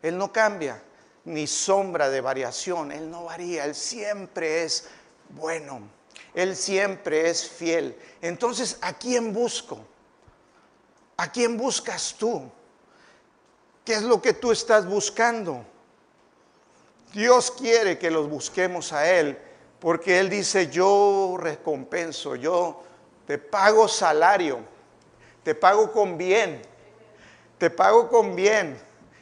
Él 0.00 0.16
no 0.16 0.32
cambia, 0.32 0.82
ni 1.26 1.46
sombra 1.46 2.08
de 2.08 2.22
variación. 2.22 2.90
Él 2.90 3.10
no 3.10 3.24
varía, 3.24 3.66
Él 3.66 3.74
siempre 3.74 4.62
es 4.62 4.88
bueno. 5.28 5.82
Él 6.32 6.56
siempre 6.56 7.28
es 7.28 7.46
fiel. 7.46 7.94
Entonces, 8.22 8.78
¿a 8.80 8.94
quién 8.94 9.30
busco? 9.30 9.78
¿A 11.18 11.30
quién 11.30 11.58
buscas 11.58 12.14
tú? 12.18 12.50
¿Qué 13.84 13.92
es 13.92 14.02
lo 14.04 14.22
que 14.22 14.32
tú 14.32 14.52
estás 14.52 14.86
buscando? 14.86 15.66
Dios 17.12 17.50
quiere 17.50 17.98
que 17.98 18.10
los 18.10 18.26
busquemos 18.26 18.94
a 18.94 19.06
Él 19.10 19.38
Porque 19.80 20.20
Él 20.20 20.28
dice, 20.28 20.68
yo 20.68 21.36
recompenso, 21.38 22.36
yo 22.36 22.82
te 23.26 23.38
pago 23.38 23.88
salario, 23.88 24.60
te 25.42 25.54
pago 25.54 25.90
con 25.90 26.18
bien, 26.18 26.60
te 27.56 27.70
pago 27.70 28.08
con 28.08 28.36
bien. 28.36 28.78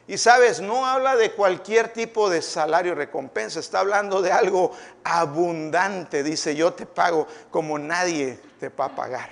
Y 0.08 0.16
sabes, 0.16 0.60
no 0.60 0.86
habla 0.86 1.16
de 1.16 1.32
cualquier 1.32 1.92
tipo 1.92 2.30
de 2.30 2.40
salario 2.40 2.94
recompensa, 2.94 3.60
está 3.60 3.80
hablando 3.80 4.22
de 4.22 4.32
algo 4.32 4.72
abundante. 5.04 6.22
Dice, 6.22 6.56
yo 6.56 6.72
te 6.72 6.86
pago 6.86 7.26
como 7.50 7.78
nadie 7.78 8.40
te 8.58 8.70
va 8.70 8.86
a 8.86 8.96
pagar. 8.96 9.30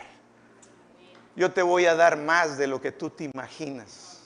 Yo 1.35 1.51
te 1.51 1.63
voy 1.63 1.87
a 1.87 1.95
dar 1.95 2.17
más 2.19 2.57
de 2.57 2.67
lo 2.67 2.81
que 2.81 2.93
tú 2.93 3.11
te 3.11 3.25
imaginas. 3.25 4.21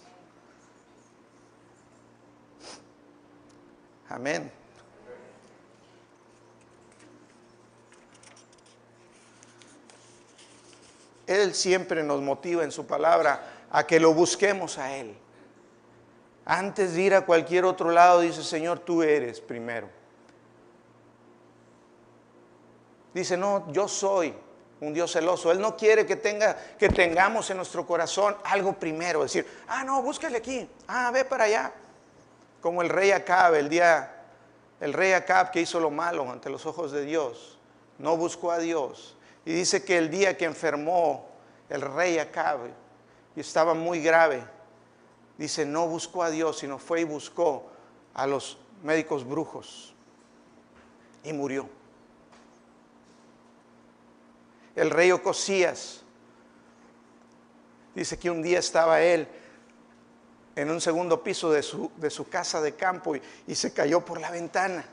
Amén. 4.09 4.60
Él 11.31 11.55
siempre 11.55 12.03
nos 12.03 12.21
motiva 12.21 12.65
en 12.65 12.73
su 12.73 12.87
palabra 12.87 13.67
a 13.71 13.87
que 13.87 14.01
lo 14.01 14.13
busquemos 14.13 14.79
a 14.79 14.97
Él. 14.97 15.17
Antes 16.45 16.95
de 16.95 17.03
ir 17.03 17.15
a 17.15 17.25
cualquier 17.25 17.65
otro 17.65 17.93
lado, 17.93 18.21
dice, 18.21 18.43
Señor, 18.43 18.81
tú 18.81 19.03
eres 19.05 19.41
primero. 19.41 19.89
Dice, 23.15 23.37
no, 23.37 23.71
yo 23.73 23.87
soy 23.87 24.35
un 24.81 24.93
Dios 24.93 25.13
celoso. 25.13 25.53
Él 25.53 25.61
no 25.61 25.77
quiere 25.77 26.05
que, 26.05 26.17
tenga, 26.17 26.57
que 26.77 26.89
tengamos 26.89 27.49
en 27.51 27.59
nuestro 27.59 27.87
corazón 27.87 28.37
algo 28.43 28.73
primero. 28.73 29.23
Decir, 29.23 29.47
ah, 29.69 29.85
no, 29.85 30.03
búscale 30.03 30.39
aquí. 30.39 30.69
Ah, 30.89 31.13
ve 31.13 31.25
para 31.25 31.45
allá. 31.45 31.73
Como 32.61 32.83
el 32.83 32.89
rey 32.89 33.13
Acab, 33.13 33.55
el 33.55 33.69
día, 33.69 34.25
el 34.81 34.93
rey 34.93 35.13
Acab 35.13 35.53
que 35.53 35.61
hizo 35.61 35.79
lo 35.79 35.91
malo 35.91 36.29
ante 36.31 36.51
los 36.51 36.67
ojos 36.67 36.91
de 36.91 37.05
Dios. 37.05 37.59
No 37.99 38.17
buscó 38.17 38.51
a 38.51 38.59
Dios. 38.59 39.17
Y 39.45 39.53
dice 39.53 39.85
que 39.85 39.97
el 39.97 40.11
día 40.11 40.37
que 40.37 40.45
enfermó 40.45 41.29
el 41.69 41.81
rey 41.81 42.19
Acab 42.19 42.61
y 43.35 43.41
estaba 43.41 43.75
muy 43.75 44.03
grave, 44.03 44.45
dice, 45.39 45.65
no 45.65 45.87
buscó 45.87 46.23
a 46.23 46.31
Dios, 46.31 46.59
sino 46.59 46.79
fue 46.79 47.03
y 47.03 47.05
buscó 47.05 47.71
a 48.15 48.27
los 48.27 48.59
médicos 48.83 49.27
brujos 49.27 49.95
y 51.25 51.33
murió. 51.33 51.69
El 54.77 54.91
rey 54.91 55.11
Ocosías 55.11 56.03
dice 57.95 58.19
que 58.19 58.31
un 58.31 58.43
día 58.43 58.59
estaba 58.59 59.01
él 59.01 59.27
en 60.57 60.71
un 60.71 60.81
segundo 60.81 61.23
piso 61.23 61.51
de 61.51 61.63
su, 61.63 61.91
de 61.97 62.11
su 62.11 62.29
casa 62.29 62.61
de 62.61 62.75
campo 62.75 63.17
y, 63.17 63.23
y 63.47 63.55
se 63.55 63.73
cayó 63.73 64.05
por 64.05 64.21
la 64.21 64.31
ventana. 64.31 64.85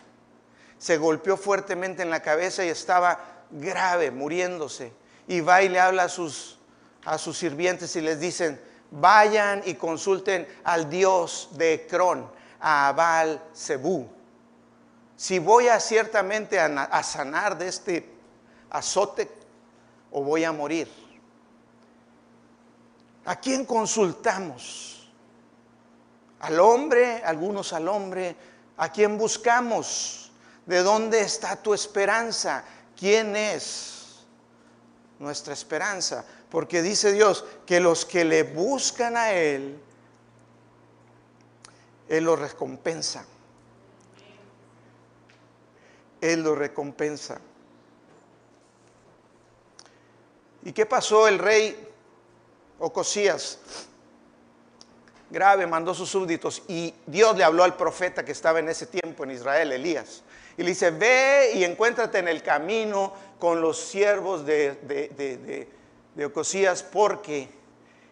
Se 0.77 0.97
golpeó 0.97 1.37
fuertemente 1.37 2.03
en 2.03 2.09
la 2.09 2.21
cabeza 2.21 2.63
y 2.63 2.69
estaba 2.69 3.37
grave, 3.51 4.11
muriéndose. 4.11 4.91
Y 5.27 5.41
va 5.41 5.61
y 5.61 5.69
le 5.69 5.79
habla 5.79 6.03
a 6.03 6.09
sus, 6.09 6.57
a 7.05 7.17
sus 7.17 7.37
sirvientes 7.37 7.95
y 7.95 8.01
les 8.01 8.19
dicen, 8.19 8.59
vayan 8.91 9.61
y 9.65 9.75
consulten 9.75 10.47
al 10.63 10.89
Dios 10.89 11.49
de 11.53 11.73
Ecrón, 11.73 12.29
a 12.59 12.89
Abal 12.89 13.41
Zebú. 13.55 14.07
Si 15.15 15.39
voy 15.39 15.67
a 15.67 15.79
ciertamente 15.79 16.59
a, 16.59 16.65
a 16.65 17.03
sanar 17.03 17.57
de 17.57 17.67
este 17.67 18.09
azote 18.69 19.29
o 20.11 20.23
voy 20.23 20.43
a 20.43 20.51
morir. 20.51 20.87
¿A 23.25 23.35
quién 23.35 23.65
consultamos? 23.65 25.09
¿Al 26.39 26.59
hombre? 26.59 27.21
Algunos 27.25 27.73
al 27.73 27.87
hombre. 27.87 28.35
¿A 28.77 28.91
quién 28.91 29.17
buscamos? 29.17 30.31
¿De 30.65 30.83
dónde 30.83 31.21
está 31.21 31.55
tu 31.55 31.73
esperanza? 31.73 32.63
¿Quién 32.97 33.35
es 33.35 34.25
nuestra 35.19 35.53
esperanza? 35.53 36.25
Porque 36.49 36.81
dice 36.81 37.11
Dios 37.11 37.45
que 37.65 37.79
los 37.79 38.05
que 38.05 38.25
le 38.25 38.43
buscan 38.43 39.15
a 39.15 39.33
Él, 39.33 39.79
Él 42.10 42.23
los 42.23 42.39
recompensa. 42.39 43.25
Él 46.19 46.41
los 46.41 46.57
recompensa. 46.57 47.39
¿Y 50.63 50.71
qué 50.73 50.86
pasó 50.86 51.27
el 51.27 51.38
rey 51.38 51.88
Ocosías? 52.79 53.60
Grave, 55.29 55.67
mandó 55.67 55.93
sus 55.93 56.10
súbditos 56.10 56.63
y 56.67 56.93
Dios 57.05 57.38
le 57.38 57.43
habló 57.43 57.63
al 57.63 57.75
profeta 57.75 58.25
que 58.25 58.31
estaba 58.31 58.60
en 58.60 58.69
ese 58.69 58.88
tiempo 58.88 59.23
en 59.23 59.31
Israel, 59.31 59.71
Elías. 59.73 60.23
Y 60.58 60.63
le 60.63 60.70
dice, 60.70 60.89
ve 60.89 61.52
y 61.54 61.63
encuéntrate 61.63 62.17
en 62.17 62.28
el 62.28 62.41
camino 62.41 63.13
con 63.39 63.62
los 63.62 63.80
siervos 63.80 64.46
de, 64.46 64.74
de, 64.84 65.67
de, 66.15 66.26
Ocosías 66.26 66.82
porque 66.82 67.48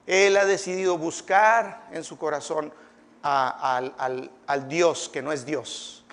él 0.05 0.37
ha 0.37 0.45
decidido 0.45 0.95
buscar 0.95 1.87
en 1.91 2.03
su 2.03 2.19
corazón 2.19 2.71
al, 3.23 4.29
al, 4.45 4.69
Dios 4.69 5.09
que 5.09 5.23
no 5.23 5.31
es 5.31 5.43
Dios, 5.43 6.05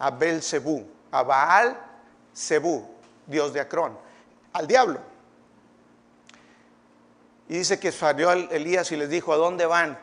a 0.00 0.10
Belzebú, 0.10 0.84
a 1.12 1.22
Baal 1.22 1.78
Zebú, 2.34 2.88
Dios 3.26 3.52
de 3.52 3.60
Acrón, 3.60 3.96
al 4.52 4.66
diablo. 4.66 5.00
Y 7.48 7.58
dice 7.58 7.78
que 7.78 7.92
salió 7.92 8.32
Elías 8.32 8.90
y 8.90 8.96
les 8.96 9.08
dijo, 9.08 9.32
¿a 9.32 9.36
dónde 9.36 9.66
van? 9.66 9.98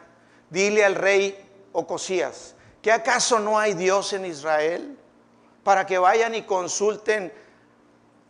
Dile 0.49 0.85
al 0.85 0.95
rey 0.95 1.45
Ocosías, 1.73 2.55
¿Que 2.81 2.91
acaso 2.91 3.39
no 3.39 3.57
hay 3.57 3.73
Dios 3.73 4.13
en 4.13 4.25
Israel? 4.25 4.97
Para 5.63 5.85
que 5.85 5.97
vayan 5.97 6.35
y 6.35 6.43
consulten 6.43 7.33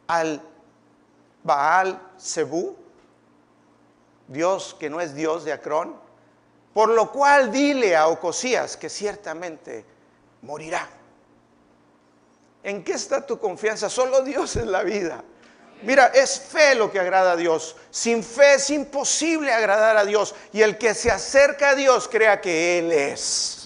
al 0.07 0.41
Baal 1.43 2.01
Zebú, 2.19 2.75
Dios 4.27 4.75
que 4.79 4.89
no 4.89 4.99
es 4.99 5.13
Dios 5.13 5.45
de 5.45 5.53
Acrón. 5.53 5.95
Por 6.73 6.89
lo 6.89 7.11
cual 7.11 7.51
dile 7.51 7.95
a 7.95 8.07
Ocosías 8.07 8.77
que 8.77 8.89
ciertamente 8.89 9.83
morirá. 10.43 10.87
¿En 12.63 12.83
qué 12.83 12.93
está 12.93 13.25
tu 13.25 13.39
confianza? 13.39 13.89
Solo 13.89 14.21
Dios 14.21 14.55
es 14.55 14.65
la 14.65 14.83
vida. 14.83 15.23
Mira, 15.83 16.07
es 16.07 16.39
fe 16.39 16.75
lo 16.75 16.91
que 16.91 16.99
agrada 16.99 17.33
a 17.33 17.35
Dios. 17.35 17.75
Sin 17.89 18.23
fe 18.23 18.55
es 18.55 18.69
imposible 18.69 19.53
agradar 19.53 19.95
a 19.97 20.05
Dios. 20.05 20.35
Y 20.51 20.61
el 20.61 20.77
que 20.77 20.93
se 20.93 21.09
acerca 21.09 21.69
a 21.69 21.75
Dios 21.75 22.07
crea 22.07 22.41
que 22.41 22.79
Él 22.79 22.91
es 22.91 23.56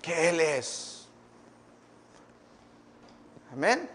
que 0.00 0.28
Él 0.28 0.40
es. 0.40 1.06
Amén. 3.52 3.88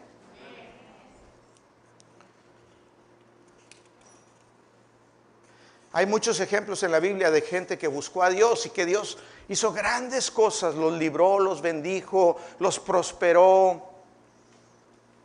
Hay 5.94 6.06
muchos 6.06 6.41
ejemplos 6.41 6.84
en 6.84 6.91
la 6.91 7.00
Biblia 7.00 7.32
de 7.32 7.41
gente 7.41 7.78
que 7.78 7.88
buscó 7.88 8.22
a 8.22 8.30
Dios 8.30 8.65
y 8.65 8.70
que 8.70 8.86
Dios 8.86 9.18
hizo 9.48 9.72
grandes 9.72 10.30
cosas, 10.30 10.76
los 10.76 10.91
libró, 10.98 11.39
los 11.39 11.62
bendijo, 11.62 12.36
los 12.60 12.80
prosperó. 12.82 13.82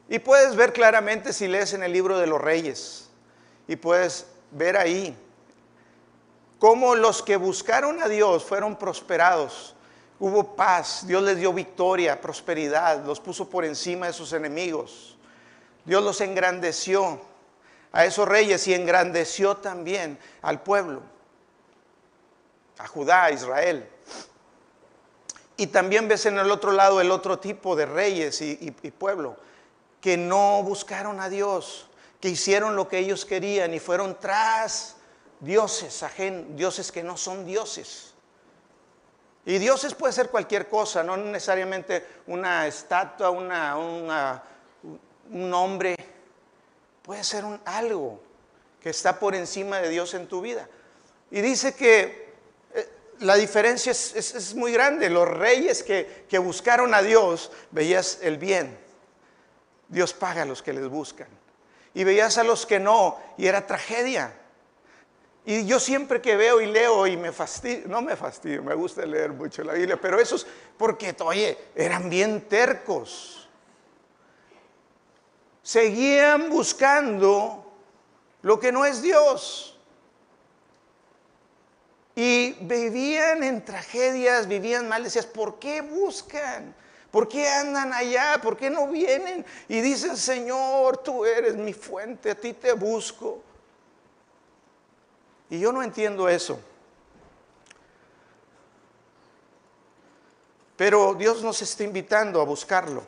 Y 0.08 0.20
puedes 0.20 0.54
ver 0.54 0.72
claramente 0.72 1.32
si 1.32 1.48
lees 1.48 1.72
en 1.72 1.82
el 1.82 1.92
libro 1.92 2.18
de 2.18 2.28
los 2.28 2.40
reyes 2.40 3.08
y 3.66 3.74
puedes 3.74 4.26
ver 4.52 4.76
ahí 4.76 5.16
cómo 6.60 6.94
los 6.94 7.20
que 7.22 7.34
buscaron 7.34 8.00
a 8.00 8.08
Dios 8.08 8.44
fueron 8.44 8.76
prosperados 8.76 9.74
Hubo 10.20 10.54
paz, 10.54 11.06
Dios 11.06 11.22
les 11.22 11.38
dio 11.38 11.50
victoria, 11.50 12.20
prosperidad, 12.20 13.02
los 13.06 13.18
puso 13.18 13.48
por 13.48 13.64
encima 13.64 14.06
de 14.06 14.12
sus 14.12 14.34
enemigos. 14.34 15.16
Dios 15.86 16.04
los 16.04 16.20
engrandeció 16.20 17.18
a 17.90 18.04
esos 18.04 18.28
reyes 18.28 18.68
y 18.68 18.74
engrandeció 18.74 19.56
también 19.56 20.18
al 20.42 20.62
pueblo, 20.62 21.00
a 22.76 22.86
Judá, 22.86 23.24
a 23.24 23.30
Israel. 23.32 23.88
Y 25.56 25.68
también 25.68 26.06
ves 26.06 26.26
en 26.26 26.38
el 26.38 26.50
otro 26.50 26.72
lado 26.72 27.00
el 27.00 27.10
otro 27.10 27.38
tipo 27.38 27.74
de 27.74 27.86
reyes 27.86 28.42
y, 28.42 28.70
pueblo 28.98 29.36
que 30.02 30.18
no 30.18 30.62
buscaron 30.62 31.20
a 31.20 31.30
Dios, 31.30 31.88
que 32.20 32.28
hicieron 32.28 32.76
lo 32.76 32.88
que 32.88 32.98
ellos 32.98 33.24
querían 33.24 33.72
y 33.72 33.78
fueron 33.78 34.18
tras 34.18 34.96
dioses, 35.40 36.04
dioses 36.50 36.92
que 36.92 37.02
no 37.02 37.16
son 37.16 37.46
dioses. 37.46 38.09
Y 39.46 39.58
dioses 39.58 39.94
puede 39.94 40.12
ser 40.12 40.28
cualquier 40.28 40.68
cosa, 40.68 41.02
no 41.02 41.16
necesariamente 41.16 42.06
una 42.26 42.66
estatua, 42.66 43.30
una, 43.30 43.76
un 43.76 45.54
hombre. 45.54 45.96
Puede 47.02 47.24
ser 47.24 47.44
un 47.44 47.60
algo 47.64 48.20
que 48.80 48.90
está 48.90 49.18
por 49.18 49.34
encima 49.34 49.78
de 49.80 49.88
Dios 49.88 50.14
en 50.14 50.26
tu 50.26 50.40
vida. 50.40 50.68
Y 51.30 51.40
dice 51.40 51.74
que 51.74 52.34
eh, 52.74 52.88
la 53.20 53.36
diferencia 53.36 53.92
es, 53.92 54.54
muy 54.54 54.72
grande. 54.72 55.08
Los 55.08 55.28
reyes 55.28 55.82
que, 55.82 56.26
que 56.28 56.38
buscaron 56.38 56.94
a 56.94 57.02
Dios, 57.02 57.50
veías 57.70 58.18
el 58.22 58.36
bien. 58.36 58.78
Dios 59.88 60.12
paga 60.12 60.42
a 60.42 60.46
los 60.46 60.62
que 60.62 60.72
les 60.72 60.88
buscan. 60.88 61.28
Y 61.94 62.04
veías 62.04 62.38
a 62.38 62.44
los 62.44 62.66
que 62.66 62.78
no, 62.78 63.18
y 63.36 63.46
era 63.46 63.66
tragedia. 63.66 64.39
Y 65.44 65.64
yo 65.64 65.80
siempre 65.80 66.20
que 66.20 66.36
veo 66.36 66.60
y 66.60 66.66
leo 66.66 67.06
y 67.06 67.16
me 67.16 67.32
fastidio, 67.32 67.88
no 67.88 68.02
me 68.02 68.14
fastidio, 68.14 68.62
me 68.62 68.74
gusta 68.74 69.06
leer 69.06 69.32
mucho 69.32 69.64
la 69.64 69.72
Biblia, 69.72 69.98
pero 70.00 70.20
eso 70.20 70.36
es 70.36 70.46
porque, 70.76 71.16
oye, 71.20 71.56
eran 71.74 72.10
bien 72.10 72.42
tercos. 72.42 73.48
seguían 75.62 76.50
buscando 76.50 77.72
lo 78.42 78.58
que 78.58 78.72
no 78.72 78.84
es 78.84 79.02
Dios. 79.02 79.78
Y 82.14 82.52
vivían 82.60 83.42
en 83.42 83.64
tragedias, 83.64 84.46
vivían 84.46 84.88
mal. 84.88 85.04
Decías, 85.04 85.26
¿por 85.26 85.58
qué 85.58 85.80
buscan? 85.80 86.74
¿Por 87.10 87.28
qué 87.28 87.48
andan 87.48 87.92
allá? 87.92 88.40
¿Por 88.42 88.56
qué 88.56 88.68
no 88.68 88.88
vienen? 88.88 89.44
Y 89.68 89.80
dicen, 89.80 90.16
Señor, 90.16 90.98
tú 90.98 91.24
eres 91.24 91.56
mi 91.56 91.72
fuente, 91.72 92.32
a 92.32 92.34
ti 92.34 92.52
te 92.52 92.72
busco. 92.72 93.42
Y 95.50 95.58
yo 95.58 95.72
no 95.72 95.82
entiendo 95.82 96.28
eso. 96.28 96.60
Pero 100.76 101.14
Dios 101.14 101.42
nos 101.42 101.60
está 101.60 101.84
invitando 101.84 102.40
a 102.40 102.44
buscarlo. 102.44 103.04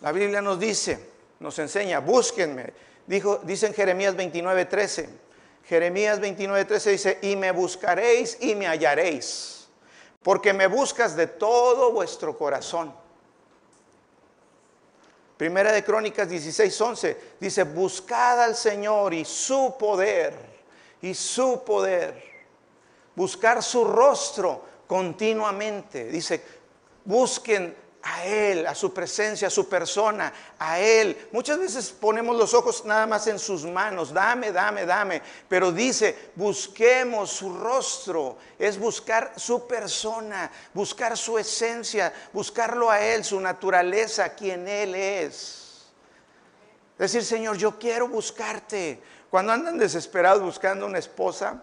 La 0.00 0.12
Biblia 0.12 0.40
nos 0.40 0.58
dice, 0.58 1.10
nos 1.40 1.58
enseña, 1.58 2.00
búsquenme. 2.00 2.72
Dijo, 3.06 3.40
dice 3.42 3.66
en 3.66 3.74
Jeremías 3.74 4.16
29, 4.16 4.64
13. 4.64 5.08
Jeremías 5.64 6.20
29, 6.20 6.64
13 6.64 6.90
dice, 6.90 7.18
y 7.22 7.36
me 7.36 7.52
buscaréis 7.52 8.38
y 8.40 8.54
me 8.54 8.66
hallaréis, 8.66 9.68
porque 10.22 10.52
me 10.52 10.66
buscas 10.66 11.16
de 11.16 11.26
todo 11.26 11.92
vuestro 11.92 12.36
corazón. 12.36 13.01
Primera 15.42 15.72
de 15.72 15.82
Crónicas 15.82 16.28
16, 16.28 16.80
11 16.80 17.16
dice, 17.40 17.64
buscad 17.64 18.40
al 18.40 18.54
Señor 18.54 19.12
y 19.12 19.24
su 19.24 19.74
poder, 19.76 20.32
y 21.00 21.14
su 21.14 21.64
poder. 21.64 22.22
Buscar 23.16 23.60
su 23.60 23.82
rostro 23.82 24.64
continuamente. 24.86 26.04
Dice, 26.04 26.44
busquen 27.04 27.74
a 28.02 28.24
Él, 28.24 28.66
a 28.66 28.74
su 28.74 28.92
presencia, 28.92 29.48
a 29.48 29.50
su 29.50 29.68
persona, 29.68 30.32
a 30.58 30.80
Él. 30.80 31.28
Muchas 31.30 31.58
veces 31.58 31.90
ponemos 31.90 32.36
los 32.36 32.52
ojos 32.52 32.84
nada 32.84 33.06
más 33.06 33.26
en 33.28 33.38
sus 33.38 33.64
manos, 33.64 34.12
dame, 34.12 34.50
dame, 34.50 34.84
dame, 34.84 35.22
pero 35.48 35.70
dice, 35.70 36.30
busquemos 36.34 37.30
su 37.30 37.56
rostro, 37.56 38.38
es 38.58 38.78
buscar 38.78 39.32
su 39.36 39.66
persona, 39.66 40.50
buscar 40.74 41.16
su 41.16 41.38
esencia, 41.38 42.12
buscarlo 42.32 42.90
a 42.90 43.00
Él, 43.00 43.24
su 43.24 43.40
naturaleza, 43.40 44.30
quien 44.30 44.66
Él 44.66 44.94
es. 44.94 45.86
Decir, 46.98 47.24
Señor, 47.24 47.56
yo 47.56 47.78
quiero 47.78 48.08
buscarte. 48.08 49.00
Cuando 49.30 49.52
andan 49.52 49.78
desesperados 49.78 50.42
buscando 50.42 50.86
una 50.86 50.98
esposa, 50.98 51.62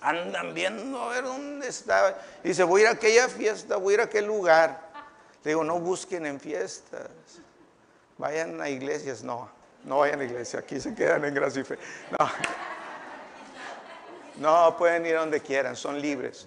andan 0.00 0.54
viendo 0.54 1.00
a 1.00 1.08
ver 1.08 1.24
dónde 1.24 1.68
está. 1.68 2.22
Dice, 2.44 2.62
voy 2.62 2.82
a 2.82 2.84
ir 2.84 2.88
a 2.88 2.92
aquella 2.92 3.28
fiesta, 3.28 3.76
voy 3.76 3.92
a 3.92 3.94
ir 3.94 4.00
a 4.02 4.04
aquel 4.04 4.24
lugar 4.24 4.85
digo, 5.46 5.64
no 5.64 5.78
busquen 5.78 6.26
en 6.26 6.40
fiestas, 6.40 7.08
vayan 8.18 8.60
a 8.60 8.68
iglesias. 8.68 9.22
No, 9.22 9.48
no 9.84 9.98
vayan 9.98 10.20
a 10.20 10.24
iglesia, 10.24 10.60
aquí 10.60 10.80
se 10.80 10.94
quedan 10.94 11.24
en 11.24 11.34
gracia 11.34 11.60
y 11.60 11.64
fe. 11.64 11.78
No. 12.18 12.30
No, 14.36 14.76
pueden 14.76 15.06
ir 15.06 15.16
donde 15.16 15.40
quieran, 15.40 15.76
son 15.76 16.00
libres. 16.00 16.46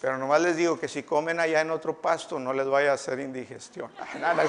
Pero 0.00 0.18
nomás 0.18 0.40
les 0.40 0.56
digo 0.56 0.78
que 0.78 0.88
si 0.88 1.02
comen 1.02 1.40
allá 1.40 1.60
en 1.60 1.70
otro 1.70 2.00
pasto 2.00 2.38
no 2.38 2.52
les 2.52 2.66
vaya 2.66 2.90
a 2.90 2.94
hacer 2.94 3.20
indigestión. 3.20 3.90
Nada, 4.20 4.44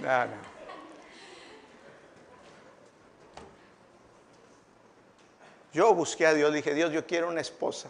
Nada. 0.00 0.28
Yo 5.72 5.94
busqué 5.94 6.26
a 6.26 6.34
Dios, 6.34 6.52
dije, 6.52 6.74
Dios, 6.74 6.92
yo 6.92 7.06
quiero 7.06 7.28
una 7.28 7.40
esposa. 7.40 7.88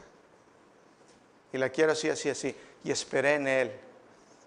Y 1.52 1.58
la 1.58 1.70
quiero 1.70 1.92
así, 1.92 2.08
así, 2.08 2.28
así. 2.30 2.54
Y 2.84 2.90
esperé 2.90 3.34
en 3.34 3.48
Él. 3.48 3.72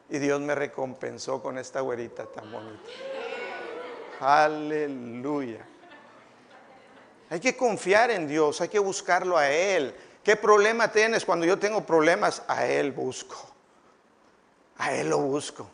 Y 0.09 0.19
Dios 0.19 0.39
me 0.41 0.55
recompensó 0.55 1.41
con 1.41 1.57
esta 1.57 1.81
güerita 1.81 2.25
tan 2.25 2.51
bonita. 2.51 2.89
Aleluya. 4.19 5.65
Hay 7.29 7.39
que 7.39 7.55
confiar 7.55 8.11
en 8.11 8.27
Dios, 8.27 8.59
hay 8.59 8.67
que 8.67 8.79
buscarlo 8.79 9.37
a 9.37 9.49
Él. 9.49 9.95
¿Qué 10.23 10.35
problema 10.35 10.91
tienes? 10.91 11.25
Cuando 11.25 11.45
yo 11.45 11.57
tengo 11.57 11.85
problemas, 11.85 12.43
a 12.47 12.65
Él 12.65 12.91
busco. 12.91 13.37
A 14.77 14.93
Él 14.93 15.09
lo 15.09 15.19
busco. 15.19 15.69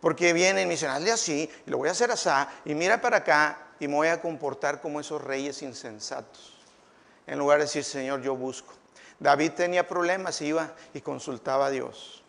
Porque 0.00 0.34
vienen 0.34 0.64
y 0.64 0.66
me 0.66 0.72
dicen, 0.72 0.90
hazle 0.90 1.10
así, 1.10 1.50
y 1.66 1.70
lo 1.70 1.78
voy 1.78 1.88
a 1.88 1.92
hacer 1.92 2.10
así, 2.10 2.28
y 2.66 2.74
mira 2.74 3.00
para 3.00 3.18
acá, 3.18 3.68
y 3.80 3.88
me 3.88 3.94
voy 3.94 4.08
a 4.08 4.20
comportar 4.20 4.82
como 4.82 5.00
esos 5.00 5.22
reyes 5.22 5.62
insensatos 5.62 6.54
en 7.26 7.38
lugar 7.38 7.58
de 7.58 7.64
decir, 7.64 7.84
Señor, 7.84 8.20
yo 8.20 8.36
busco. 8.36 8.74
David 9.24 9.52
tenía 9.52 9.88
problemas, 9.88 10.38
iba 10.42 10.74
y 10.92 11.00
consultaba 11.00 11.68
a 11.68 11.70
Dios, 11.70 12.22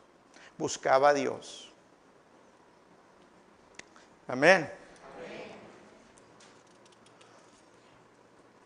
buscaba 0.58 1.10
a 1.10 1.14
Dios. 1.14 1.70
Amén. 4.30 4.72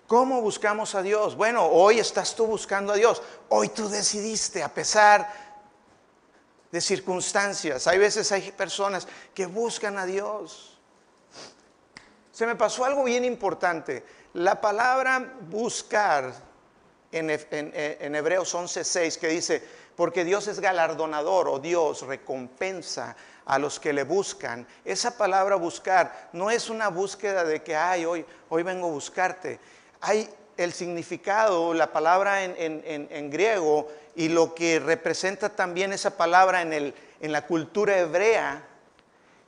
¿Cómo 0.06 0.42
buscamos 0.42 0.94
a 0.94 1.02
Dios? 1.02 1.36
Bueno, 1.36 1.66
hoy 1.66 1.98
estás 1.98 2.36
tú 2.36 2.46
buscando 2.46 2.94
a 2.94 2.98
Dios. 2.98 3.20
Hoy 3.50 3.70
tú 3.70 3.90
decidiste, 3.90 4.62
a 4.62 4.72
pesar 4.72 5.28
de 6.72 6.82
circunstancias. 6.82 7.88
Hay 7.88 7.98
veces 7.98 8.32
hay 8.32 8.52
personas 8.52 9.08
que 9.34 9.48
buscan 9.48 9.98
a 9.98 10.06
Dios. 10.06 10.78
Se 12.32 12.46
me 12.46 12.56
pasó 12.56 12.86
algo 12.86 13.06
bien 13.06 13.26
importante. 13.26 14.06
La 14.34 14.62
palabra 14.62 15.34
buscar 15.50 16.49
en, 17.12 17.30
en, 17.30 18.16
Hebreos 18.16 18.54
11:6 18.54 19.18
que 19.18 19.28
dice, 19.28 19.64
porque 19.96 20.24
Dios 20.24 20.48
es 20.48 20.60
galardonador 20.60 21.48
o 21.48 21.60
Dios 21.60 22.04
recompensa 22.04 23.16
a 23.46 23.60
los 23.60 23.80
que 23.80 23.94
le 23.94 24.04
buscan. 24.04 24.68
Esa 24.86 25.18
palabra 25.18 25.56
buscar 25.56 26.30
no 26.34 26.52
es 26.52 26.70
una 26.70 26.90
búsqueda 26.90 27.44
de 27.44 27.64
que, 27.64 27.76
ay, 27.76 28.06
hoy, 28.06 28.26
hoy 28.50 28.64
vengo 28.64 28.88
a 28.88 28.92
buscarte. 28.92 29.60
Hay 30.02 30.30
el 30.58 30.74
significado, 30.74 31.74
la 31.74 31.92
palabra 31.92 32.44
en, 32.44 33.30
griego 33.32 33.90
y 34.16 34.30
lo 34.30 34.54
que 34.54 34.80
representa 34.80 35.50
también 35.50 35.94
esa 35.94 36.18
palabra 36.18 36.62
en, 36.62 36.74
el, 36.74 36.94
en 37.22 37.32
la 37.32 37.46
cultura 37.48 37.98
hebrea 37.98 38.64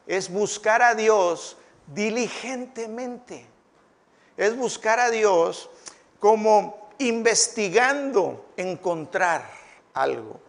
es 0.07 0.29
buscar 0.29 0.81
a 0.81 0.95
Dios 0.95 1.57
diligentemente 1.87 3.51
es 4.37 4.57
buscar 4.57 4.99
a 4.99 5.11
Dios 5.11 5.69
como 6.19 6.80
investigando 7.07 8.51
encontrar 8.57 9.49
algo. 9.93 10.39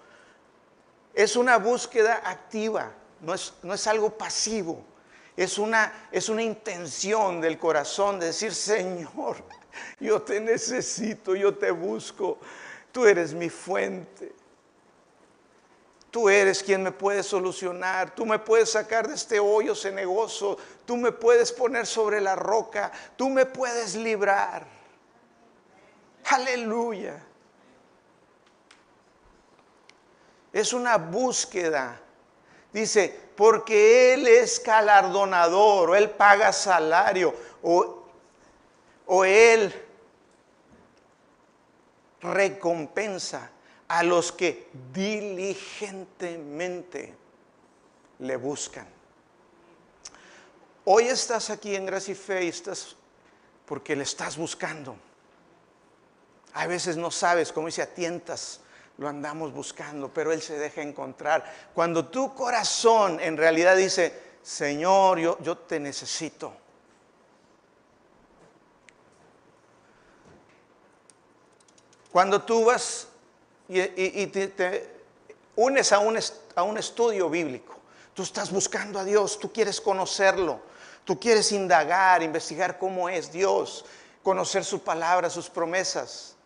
Es 1.15 1.37
una 1.37 1.59
búsqueda 1.59 2.23
activa, 2.25 2.93
no 3.21 3.35
es, 3.35 3.55
no 3.63 3.75
es 3.75 3.87
algo 3.87 4.17
pasivo. 4.17 4.85
Es 5.37 5.59
una, 5.59 6.09
es 6.13 6.29
una 6.29 6.43
intención 6.43 7.41
del 7.41 7.59
corazón 7.59 8.21
de 8.21 8.27
decir, 8.27 8.55
Señor, 8.55 9.37
yo 10.01 10.21
te 10.23 10.41
necesito, 10.41 11.35
yo 11.35 11.57
te 11.57 11.71
busco, 11.71 12.39
tú 12.93 13.07
eres 13.07 13.33
mi 13.33 13.49
fuente. 13.49 14.33
Tú 16.11 16.29
eres 16.29 16.63
quien 16.63 16.83
me 16.83 16.93
puede 16.93 17.23
solucionar, 17.23 18.15
tú 18.15 18.27
me 18.27 18.39
puedes 18.39 18.73
sacar 18.73 19.09
de 19.09 19.15
este 19.15 19.41
hoyo 19.41 19.75
cenegoso, 19.75 20.59
tú 20.85 20.99
me 20.99 21.11
puedes 21.11 21.51
poner 21.51 21.87
sobre 21.87 22.21
la 22.21 22.37
roca, 22.37 22.93
tú 23.17 23.31
me 23.31 23.47
puedes 23.47 23.95
librar. 23.95 24.82
Aleluya. 26.25 27.23
Es 30.53 30.73
una 30.73 30.99
búsqueda. 30.99 32.01
Dice, 32.73 33.21
porque 33.37 34.15
Él 34.15 34.27
es 34.27 34.61
galardonador, 34.63 35.91
o 35.91 35.97
Él 35.97 36.11
paga 36.11 36.53
salario, 36.53 37.35
o, 37.63 38.05
o 39.07 39.25
Él 39.25 39.73
recompensa 42.21 43.51
a 43.89 44.03
los 44.03 44.33
que 44.33 44.69
diligentemente 44.93 47.15
le 48.21 48.37
buscan. 48.37 48.87
Hoy 50.85 51.05
estás 51.05 51.51
aquí 51.51 51.77
en 51.77 51.87
Gracia 51.87 52.13
y 52.13 52.15
Fe 52.15 52.49
estás 52.49 52.97
porque 53.67 53.95
le 53.95 54.05
estás 54.05 54.37
buscando. 54.37 54.97
A 56.55 56.67
veces 56.67 56.97
no 56.97 57.11
sabes, 57.11 57.53
como 57.53 57.67
dice, 57.67 57.83
a 57.83 57.89
lo 58.99 59.09
andamos 59.09 59.53
buscando, 59.53 60.13
pero 60.13 60.33
Él 60.33 60.43
se 60.43 60.59
deja 60.59 60.83
encontrar. 60.83 61.45
Cuando 61.75 62.07
tu 62.07 62.35
corazón 62.35 63.21
en 63.21 63.37
realidad 63.37 63.77
dice, 63.77 64.13
Señor, 64.43 65.19
yo, 65.19 65.59
te 65.59 65.81
necesito. 65.81 66.53
Cuando 72.11 72.43
tú 72.43 72.67
vas 72.67 73.09
y, 73.69 74.27
te, 74.27 74.91
unes 75.57 75.93
a 75.93 75.99
un, 75.99 76.19
a 76.55 76.63
un 76.63 76.77
estudio 76.77 77.31
bíblico. 77.31 77.77
Tú 78.15 78.23
estás 78.23 78.51
buscando 78.51 78.99
a 78.99 79.05
Dios, 79.05 79.39
tú 79.39 79.51
quieres 79.51 79.81
conocerlo, 79.81 80.61
tú 81.05 81.19
quieres 81.19 81.51
indagar, 81.53 82.23
investigar 82.23 82.79
cómo 82.79 83.09
es 83.09 83.33
Dios, 83.33 83.87
conocer 84.23 84.65
su 84.65 84.83
palabra, 84.83 85.31
sus 85.31 85.49
promesas. 85.49 86.37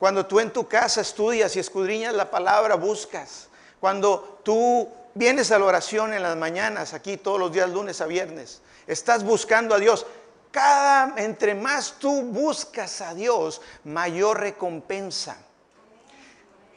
Cuando 0.00 0.24
tú 0.24 0.40
en 0.40 0.50
tu 0.50 0.66
casa 0.66 1.02
estudias 1.02 1.54
y 1.54 1.60
escudriñas 1.60 2.14
la 2.14 2.30
palabra, 2.30 2.74
buscas. 2.74 3.50
Cuando 3.80 4.40
tú 4.42 4.88
vienes 5.12 5.50
a 5.50 5.58
la 5.58 5.66
oración 5.66 6.14
en 6.14 6.22
las 6.22 6.38
mañanas, 6.38 6.94
aquí 6.94 7.18
todos 7.18 7.38
los 7.38 7.52
días, 7.52 7.68
lunes 7.68 8.00
a 8.00 8.06
viernes, 8.06 8.62
estás 8.86 9.22
buscando 9.22 9.74
a 9.74 9.78
Dios. 9.78 10.06
Cada, 10.50 11.20
entre 11.22 11.54
más 11.54 11.96
tú 11.98 12.22
buscas 12.22 13.02
a 13.02 13.12
Dios, 13.12 13.60
mayor 13.84 14.40
recompensa. 14.40 15.36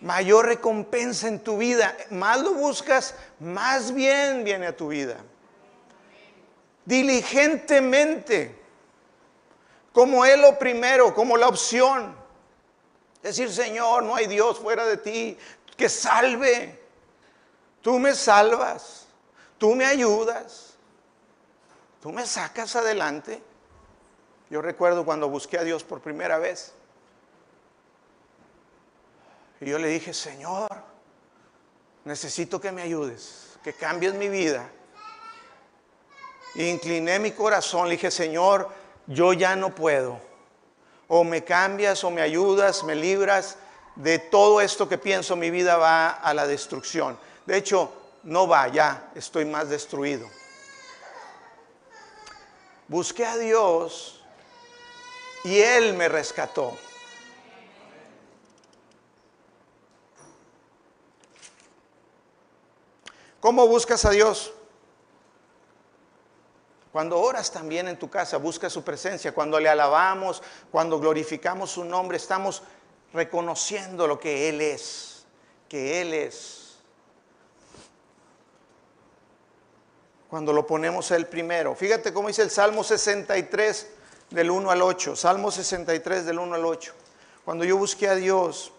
Mayor 0.02 0.48
recompensa 0.48 1.30
en 1.30 1.40
tu 1.40 1.58
vida. 1.58 1.96
Más 2.10 2.42
lo 2.42 2.54
buscas, 2.56 3.16
más 3.40 3.94
bien 3.94 4.44
viene 4.44 4.68
a 4.68 4.76
tu 4.76 4.90
vida. 4.90 5.16
Diligentemente, 6.84 8.54
como 9.94 10.26
Él 10.26 10.42
lo 10.42 10.60
primero, 10.60 11.16
como 11.16 11.38
la 11.38 11.48
opción. 11.48 12.22
Decir, 13.24 13.50
Señor, 13.50 14.04
no 14.04 14.16
hay 14.16 14.28
Dios 14.28 14.60
fuera 14.60 14.86
de 14.86 14.98
ti 14.98 15.38
que 15.78 15.88
salve. 15.88 16.78
Tú 17.82 17.98
me 17.98 18.14
salvas, 18.14 19.08
tú 19.58 19.76
me 19.76 19.86
ayudas, 19.86 20.74
tú 22.02 22.12
me 22.12 22.28
sacas 22.28 22.76
adelante. 22.76 23.42
Yo 24.50 24.62
recuerdo 24.62 25.06
cuando 25.06 25.30
busqué 25.30 25.58
a 25.58 25.64
Dios 25.64 25.86
por 25.86 26.02
primera 26.02 26.38
vez. 26.38 26.74
Y 29.62 29.70
yo 29.70 29.80
le 29.80 29.88
dije, 29.88 30.14
Señor, 30.14 30.70
necesito 32.04 32.60
que 32.60 32.74
me 32.74 32.82
ayudes, 32.82 33.58
que 33.64 33.72
cambies 33.74 34.14
mi 34.16 34.28
vida. 34.28 34.70
Y 36.56 36.68
incliné 36.68 37.20
mi 37.20 37.32
corazón, 37.32 37.88
le 37.88 37.96
dije, 37.96 38.12
Señor, 38.12 38.70
yo 39.08 39.32
ya 39.32 39.56
no 39.56 39.74
puedo 39.74 40.33
o 41.08 41.24
me 41.24 41.44
cambias 41.44 42.04
o 42.04 42.12
me 42.12 42.22
ayudas, 42.22 42.84
me 42.84 42.96
libras 42.96 43.58
de 43.96 44.20
todo 44.20 44.62
esto 44.62 44.90
que 44.90 44.98
pienso, 44.98 45.36
mi 45.36 45.50
vida 45.50 45.78
va 45.78 46.10
a 46.10 46.34
la 46.34 46.48
destrucción. 46.48 47.18
De 47.46 47.58
hecho, 47.58 47.92
no 48.24 48.48
va, 48.48 48.68
ya 48.70 49.12
estoy 49.16 49.46
más 49.46 49.70
destruido. 49.70 50.28
Busqué 52.88 53.26
a 53.26 53.38
Dios 53.38 54.22
y 55.44 55.60
Él 55.60 55.94
me 55.94 56.08
rescató. 56.08 56.78
¿Cómo 63.40 63.68
buscas 63.68 64.06
a 64.06 64.10
Dios? 64.12 64.54
Cuando 66.94 67.20
oras 67.20 67.52
también 67.52 67.88
en 67.88 67.98
tu 67.98 68.08
casa, 68.08 68.38
busca 68.38 68.70
su 68.70 68.84
presencia. 68.84 69.34
Cuando 69.34 69.60
le 69.60 69.68
alabamos, 69.68 70.44
cuando 70.72 71.00
glorificamos 71.00 71.72
su 71.72 71.84
nombre, 71.84 72.18
estamos 72.18 72.62
reconociendo 73.12 74.06
lo 74.06 74.20
que 74.20 74.48
Él 74.48 74.62
es, 74.62 75.26
que 75.68 76.02
Él 76.02 76.14
es. 76.14 76.76
Cuando 80.30 80.54
lo 80.54 80.68
ponemos 80.68 81.10
Él 81.10 81.26
primero. 81.26 81.74
Fíjate 81.74 82.14
cómo 82.14 82.28
dice 82.28 82.44
el 82.44 82.52
Salmo 82.52 82.84
63 82.84 83.88
del 84.30 84.52
1 84.52 84.70
al 84.70 84.84
8. 84.84 85.16
Salmo 85.16 85.50
63 85.50 86.28
del 86.28 86.38
1 86.38 86.54
al 86.54 86.64
8. 86.64 86.94
Cuando 87.44 87.66
yo 87.66 87.76
busqué 87.76 88.08
a 88.08 88.14
Dios, 88.14 88.72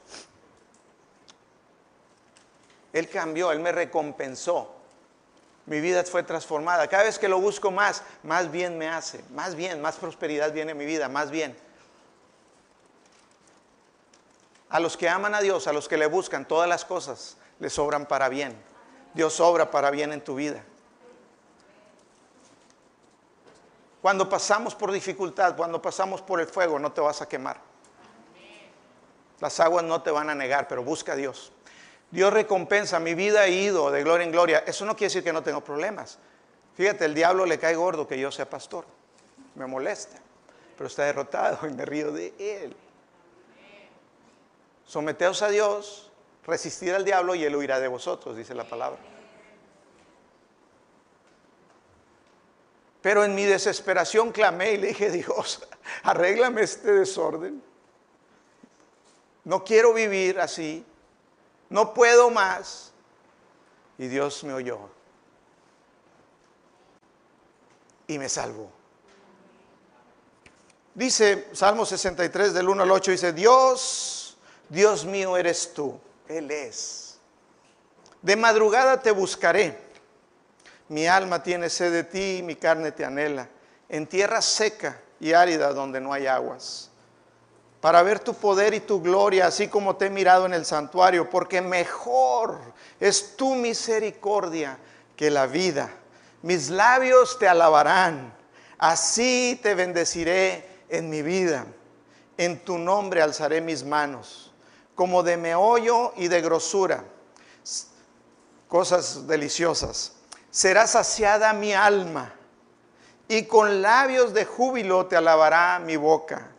Él 2.93 3.09
cambió, 3.09 3.51
Él 3.51 3.59
me 3.59 3.73
recompensó 3.73 4.84
mi 5.67 5.81
vida 5.81 6.05
fue 6.05 6.23
transformada. 6.23 6.89
Cada 6.89 7.05
vez 7.05 7.19
que 7.19 7.29
lo 7.29 7.41
busco 7.41 7.71
más, 7.71 8.03
más 8.23 8.51
bien 8.51 8.77
me 8.77 8.89
hace, 8.89 9.25
más 9.31 9.55
bien, 9.55 9.81
más 9.81 9.97
prosperidad 9.97 10.53
viene 10.53 10.73
en 10.73 10.79
mi 10.79 10.85
vida, 10.85 11.09
más 11.09 11.31
bien. 11.31 11.57
A 14.69 14.81
los 14.81 14.97
que 14.97 15.09
aman 15.09 15.35
a 15.35 15.41
Dios, 15.41 15.67
a 15.67 15.73
los 15.73 15.89
que 15.89 15.97
le 15.97 16.07
buscan, 16.07 16.47
todas 16.47 16.69
las 16.69 16.85
cosas 16.85 17.37
les 17.61 17.73
sobran 17.73 18.07
para 18.07 18.29
bien. 18.29 18.55
Dios 19.15 19.41
obra 19.41 19.71
para 19.71 19.91
bien 19.91 20.13
en 20.13 20.23
tu 20.23 20.35
vida. 20.35 20.63
Cuando 24.03 24.29
pasamos 24.29 24.75
por 24.75 24.93
dificultad, 24.93 25.57
cuando 25.57 25.81
pasamos 25.81 26.21
por 26.21 26.39
el 26.41 26.47
fuego, 26.47 26.79
no 26.79 26.93
te 26.93 27.01
vas 27.01 27.23
a 27.23 27.29
quemar. 27.29 27.59
Las 29.41 29.61
aguas 29.61 29.83
no 29.83 30.03
te 30.03 30.11
van 30.11 30.29
a 30.29 30.35
negar, 30.35 30.69
pero 30.69 30.85
busca 30.85 31.13
a 31.13 31.17
Dios. 31.17 31.54
Dios 32.15 32.33
recompensa, 32.33 33.01
mi 33.01 33.13
vida 33.15 33.41
ha 33.41 33.49
ido 33.49 33.91
de 33.91 34.05
gloria 34.05 34.25
en 34.25 34.31
gloria. 34.31 34.59
Eso 34.69 34.85
no 34.85 34.95
quiere 34.95 35.07
decir 35.09 35.25
que 35.25 35.33
no 35.33 35.43
tengo 35.43 35.65
problemas. 35.65 36.21
Fíjate, 36.77 37.07
el 37.07 37.13
diablo 37.13 37.45
le 37.45 37.59
cae 37.59 37.75
gordo 37.75 38.07
que 38.07 38.17
yo 38.17 38.31
sea 38.31 38.49
pastor. 38.49 38.85
Me 39.57 39.67
molesta, 39.67 40.21
pero 40.79 40.87
está 40.87 41.07
derrotado 41.07 41.67
y 41.67 41.73
me 41.73 41.85
río 41.85 42.13
de 42.13 42.33
él. 42.39 42.77
Someteos 44.87 45.43
a 45.43 45.49
Dios, 45.49 46.13
resistir 46.47 46.95
al 46.95 47.05
diablo 47.05 47.35
y 47.35 47.43
él 47.43 47.57
huirá 47.57 47.81
de 47.81 47.89
vosotros, 47.89 48.37
dice 48.37 48.55
la 48.55 48.63
palabra. 48.63 49.01
Pero 53.03 53.25
en 53.25 53.35
mi 53.35 53.45
desesperación 53.45 54.31
clamé 54.31 54.75
y 54.75 54.77
le 54.77 54.87
dije, 54.87 55.11
Dios, 55.11 55.69
arréglame 56.05 56.63
este 56.63 56.93
desorden. 56.93 57.61
No 59.43 59.65
quiero 59.65 59.93
vivir 59.93 60.39
así 60.39 60.87
no 61.75 61.93
puedo 61.93 62.31
más. 62.31 62.93
Y 63.99 64.07
Dios 64.07 64.45
me 64.45 64.53
oyó. 64.53 64.79
Y 68.07 68.17
me 68.17 68.29
salvó. 68.29 68.71
Dice 70.95 71.49
Salmo 71.53 71.85
63 71.85 72.55
del 72.55 72.69
1 72.69 72.85
al 72.85 72.91
8, 72.93 73.11
dice, 73.11 73.33
Dios, 73.33 74.39
Dios 74.69 75.05
mío 75.05 75.37
eres 75.37 75.75
tú. 75.75 75.99
Él 76.29 76.49
es. 76.53 77.19
De 78.23 78.37
madrugada 78.37 79.03
te 79.03 79.11
buscaré. 79.11 79.77
Mi 80.89 81.09
alma 81.09 81.43
tiene 81.43 81.69
sed 81.69 81.91
de 81.91 82.05
ti, 82.05 82.43
mi 82.45 82.55
carne 82.55 82.93
te 82.93 83.05
anhela. 83.05 83.49
En 83.89 84.07
tierra 84.07 84.41
seca 84.43 85.01
y 85.19 85.33
árida 85.33 85.73
donde 85.73 86.01
no 86.01 86.13
hay 86.13 86.29
aguas 86.29 86.93
para 87.85 88.03
ver 88.03 88.19
tu 88.19 88.33
poder 88.33 88.73
y 88.73 88.81
tu 88.81 89.03
gloria, 89.03 89.47
así 89.47 89.69
como 89.69 89.97
te 89.97 90.07
he 90.07 90.11
mirado 90.11 90.47
en 90.47 90.55
el 90.55 90.65
santuario, 90.65 91.29
porque 91.29 91.61
mejor 91.61 92.59
es 92.99 93.37
tu 93.37 93.57
misericordia 93.57 94.79
que 95.15 95.31
la 95.31 95.45
vida. 95.45 95.93
Mis 96.41 96.71
labios 96.71 97.39
te 97.39 97.47
alabarán, 97.47 98.33
así 98.79 99.61
te 99.63 99.75
bendeciré 99.75 100.67
en 100.89 101.11
mi 101.11 101.21
vida. 101.21 101.67
En 102.39 102.65
tu 102.65 102.79
nombre 102.79 103.21
alzaré 103.21 103.61
mis 103.61 103.85
manos, 103.85 104.51
como 104.95 105.23
de 105.23 105.37
meollo 105.37 106.15
y 106.17 106.29
de 106.29 106.41
grosura, 106.41 107.05
cosas 108.67 109.27
deliciosas. 109.27 110.15
Será 110.51 110.87
saciada 110.87 111.53
mi 111.53 111.75
alma, 111.75 112.33
y 113.29 113.43
con 113.43 113.83
labios 113.83 114.33
de 114.33 114.47
júbilo 114.47 115.05
te 115.05 115.17
alabará 115.17 115.79
mi 115.81 115.97
boca 115.97 116.54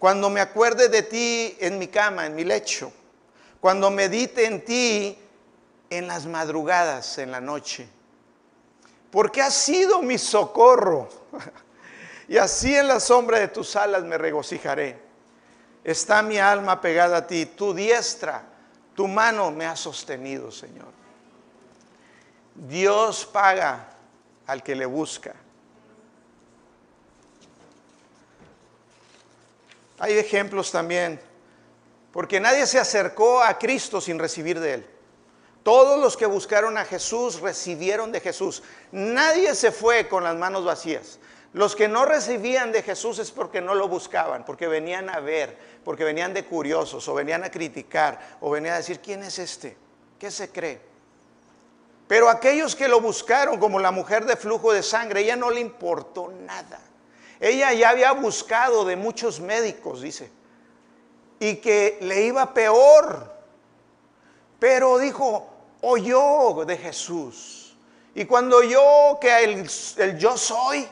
cuando 0.00 0.30
me 0.30 0.40
acuerde 0.40 0.88
de 0.88 1.02
ti 1.02 1.58
en 1.60 1.78
mi 1.78 1.86
cama, 1.86 2.24
en 2.24 2.34
mi 2.34 2.42
lecho, 2.42 2.90
cuando 3.60 3.90
medite 3.90 4.46
en 4.46 4.64
ti 4.64 5.18
en 5.90 6.06
las 6.06 6.24
madrugadas, 6.24 7.18
en 7.18 7.30
la 7.30 7.40
noche, 7.42 7.86
porque 9.10 9.42
has 9.42 9.52
sido 9.52 10.00
mi 10.00 10.16
socorro, 10.16 11.06
y 12.28 12.38
así 12.38 12.74
en 12.74 12.88
la 12.88 12.98
sombra 12.98 13.40
de 13.40 13.48
tus 13.48 13.76
alas 13.76 14.02
me 14.02 14.16
regocijaré. 14.16 14.98
Está 15.84 16.22
mi 16.22 16.38
alma 16.38 16.80
pegada 16.80 17.18
a 17.18 17.26
ti, 17.26 17.44
tu 17.44 17.74
diestra, 17.74 18.42
tu 18.94 19.06
mano 19.06 19.50
me 19.50 19.66
ha 19.66 19.76
sostenido, 19.76 20.50
Señor. 20.50 20.88
Dios 22.54 23.26
paga 23.26 23.86
al 24.46 24.62
que 24.62 24.74
le 24.74 24.86
busca. 24.86 25.34
Hay 30.00 30.18
ejemplos 30.18 30.72
también, 30.72 31.20
porque 32.10 32.40
nadie 32.40 32.66
se 32.66 32.78
acercó 32.78 33.42
a 33.42 33.58
Cristo 33.58 34.00
sin 34.00 34.18
recibir 34.18 34.58
de 34.58 34.74
Él. 34.74 34.86
Todos 35.62 36.00
los 36.00 36.16
que 36.16 36.24
buscaron 36.24 36.78
a 36.78 36.86
Jesús 36.86 37.40
recibieron 37.40 38.10
de 38.10 38.20
Jesús. 38.20 38.62
Nadie 38.92 39.54
se 39.54 39.70
fue 39.70 40.08
con 40.08 40.24
las 40.24 40.34
manos 40.34 40.64
vacías. 40.64 41.18
Los 41.52 41.76
que 41.76 41.86
no 41.86 42.06
recibían 42.06 42.72
de 42.72 42.82
Jesús 42.82 43.18
es 43.18 43.30
porque 43.30 43.60
no 43.60 43.74
lo 43.74 43.88
buscaban, 43.88 44.44
porque 44.44 44.68
venían 44.68 45.10
a 45.10 45.20
ver, 45.20 45.58
porque 45.84 46.04
venían 46.04 46.32
de 46.32 46.46
curiosos, 46.46 47.06
o 47.08 47.14
venían 47.14 47.44
a 47.44 47.50
criticar, 47.50 48.36
o 48.40 48.50
venían 48.50 48.74
a 48.74 48.78
decir, 48.78 49.00
¿quién 49.00 49.22
es 49.22 49.38
este? 49.38 49.76
¿Qué 50.18 50.30
se 50.30 50.50
cree? 50.50 50.80
Pero 52.06 52.30
aquellos 52.30 52.74
que 52.74 52.88
lo 52.88 53.00
buscaron, 53.00 53.58
como 53.58 53.78
la 53.78 53.90
mujer 53.90 54.24
de 54.24 54.36
flujo 54.36 54.72
de 54.72 54.82
sangre, 54.82 55.20
ella 55.20 55.36
no 55.36 55.50
le 55.50 55.60
importó 55.60 56.32
nada. 56.46 56.80
Ella 57.40 57.72
ya 57.72 57.88
había 57.88 58.12
buscado 58.12 58.84
de 58.84 58.96
muchos 58.96 59.40
médicos, 59.40 60.02
dice, 60.02 60.30
y 61.38 61.56
que 61.56 61.98
le 62.02 62.26
iba 62.26 62.52
peor. 62.52 63.32
Pero 64.58 64.98
dijo, 64.98 65.48
oyó 65.80 66.64
de 66.66 66.76
Jesús. 66.76 67.76
Y 68.14 68.26
cuando 68.26 68.58
oyó 68.58 69.18
que 69.18 69.44
el, 69.44 70.18
yo 70.18 70.36
soy, 70.36 70.86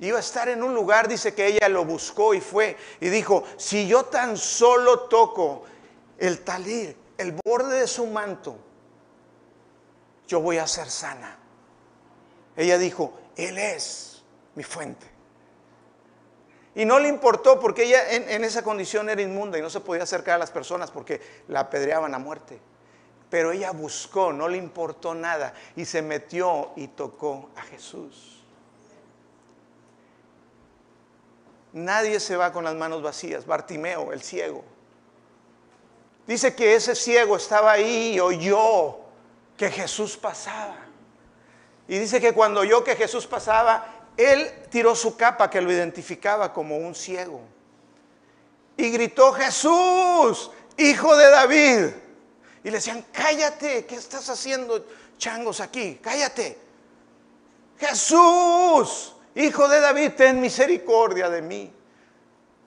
Iba 0.00 0.16
a 0.16 0.20
estar 0.20 0.48
en 0.48 0.64
un 0.64 0.74
lugar, 0.74 1.06
dice 1.06 1.32
que 1.32 1.46
ella 1.46 1.68
lo 1.68 1.84
buscó 1.84 2.34
y 2.34 2.40
fue 2.40 2.76
y 2.98 3.08
dijo, 3.08 3.44
si 3.56 3.86
yo 3.86 4.06
tan 4.06 4.36
solo 4.36 5.02
toco 5.02 5.62
el 6.18 6.40
talir, 6.40 6.96
el 7.18 7.38
borde 7.44 7.78
de 7.78 7.86
su 7.86 8.08
manto, 8.08 8.56
yo 10.26 10.40
voy 10.40 10.58
a 10.58 10.66
ser 10.66 10.90
sana. 10.90 11.38
Ella 12.56 12.78
dijo, 12.78 13.16
Él 13.36 13.58
es 13.58 14.24
mi 14.56 14.64
fuente. 14.64 15.11
Y 16.74 16.84
no 16.84 16.98
le 16.98 17.08
importó 17.08 17.60
porque 17.60 17.84
ella 17.84 18.12
en, 18.12 18.44
esa 18.44 18.62
condición 18.62 19.10
era 19.10 19.20
inmunda 19.20 19.58
y 19.58 19.62
no 19.62 19.68
se 19.68 19.80
podía 19.80 20.04
acercar 20.04 20.36
a 20.36 20.38
las 20.38 20.50
personas 20.50 20.90
porque 20.90 21.20
la 21.48 21.60
apedreaban 21.60 22.14
a 22.14 22.18
muerte. 22.18 22.58
Pero 23.28 23.52
ella 23.52 23.72
buscó, 23.72 24.32
no 24.32 24.48
le 24.48 24.56
importó 24.56 25.14
nada 25.14 25.52
y 25.76 25.84
se 25.84 26.00
metió 26.00 26.70
y 26.76 26.88
tocó 26.88 27.50
a 27.56 27.62
Jesús. 27.62 28.42
Nadie 31.72 32.20
se 32.20 32.36
va 32.36 32.52
con 32.52 32.64
las 32.64 32.74
manos 32.74 33.02
vacías. 33.02 33.46
Bartimeo, 33.46 34.12
el 34.12 34.22
ciego. 34.22 34.64
Dice 36.26 36.54
que 36.54 36.74
ese 36.74 36.94
ciego 36.94 37.36
estaba 37.36 37.72
ahí 37.72 38.14
y 38.14 38.20
oyó 38.20 38.98
que 39.56 39.70
Jesús 39.70 40.16
pasaba. 40.16 40.76
Y 41.88 41.98
dice 41.98 42.20
que 42.20 42.32
cuando 42.32 42.60
oyó 42.60 42.84
que 42.84 42.96
Jesús 42.96 43.26
pasaba, 43.26 44.01
él 44.16 44.50
tiró 44.70 44.94
su 44.94 45.16
capa 45.16 45.48
que 45.48 45.60
lo 45.60 45.72
identificaba 45.72 46.52
como 46.52 46.76
un 46.76 46.94
ciego. 46.94 47.40
Y 48.76 48.90
gritó, 48.90 49.32
Jesús, 49.32 50.50
hijo 50.76 51.16
de 51.16 51.30
David. 51.30 51.86
Y 52.64 52.70
le 52.70 52.76
decían, 52.76 53.04
cállate, 53.12 53.86
¿qué 53.86 53.96
estás 53.96 54.28
haciendo 54.28 54.86
changos 55.18 55.60
aquí? 55.60 55.98
Cállate. 56.02 56.58
Jesús, 57.78 59.14
hijo 59.34 59.68
de 59.68 59.80
David, 59.80 60.12
ten 60.16 60.40
misericordia 60.40 61.28
de 61.28 61.42
mí. 61.42 61.72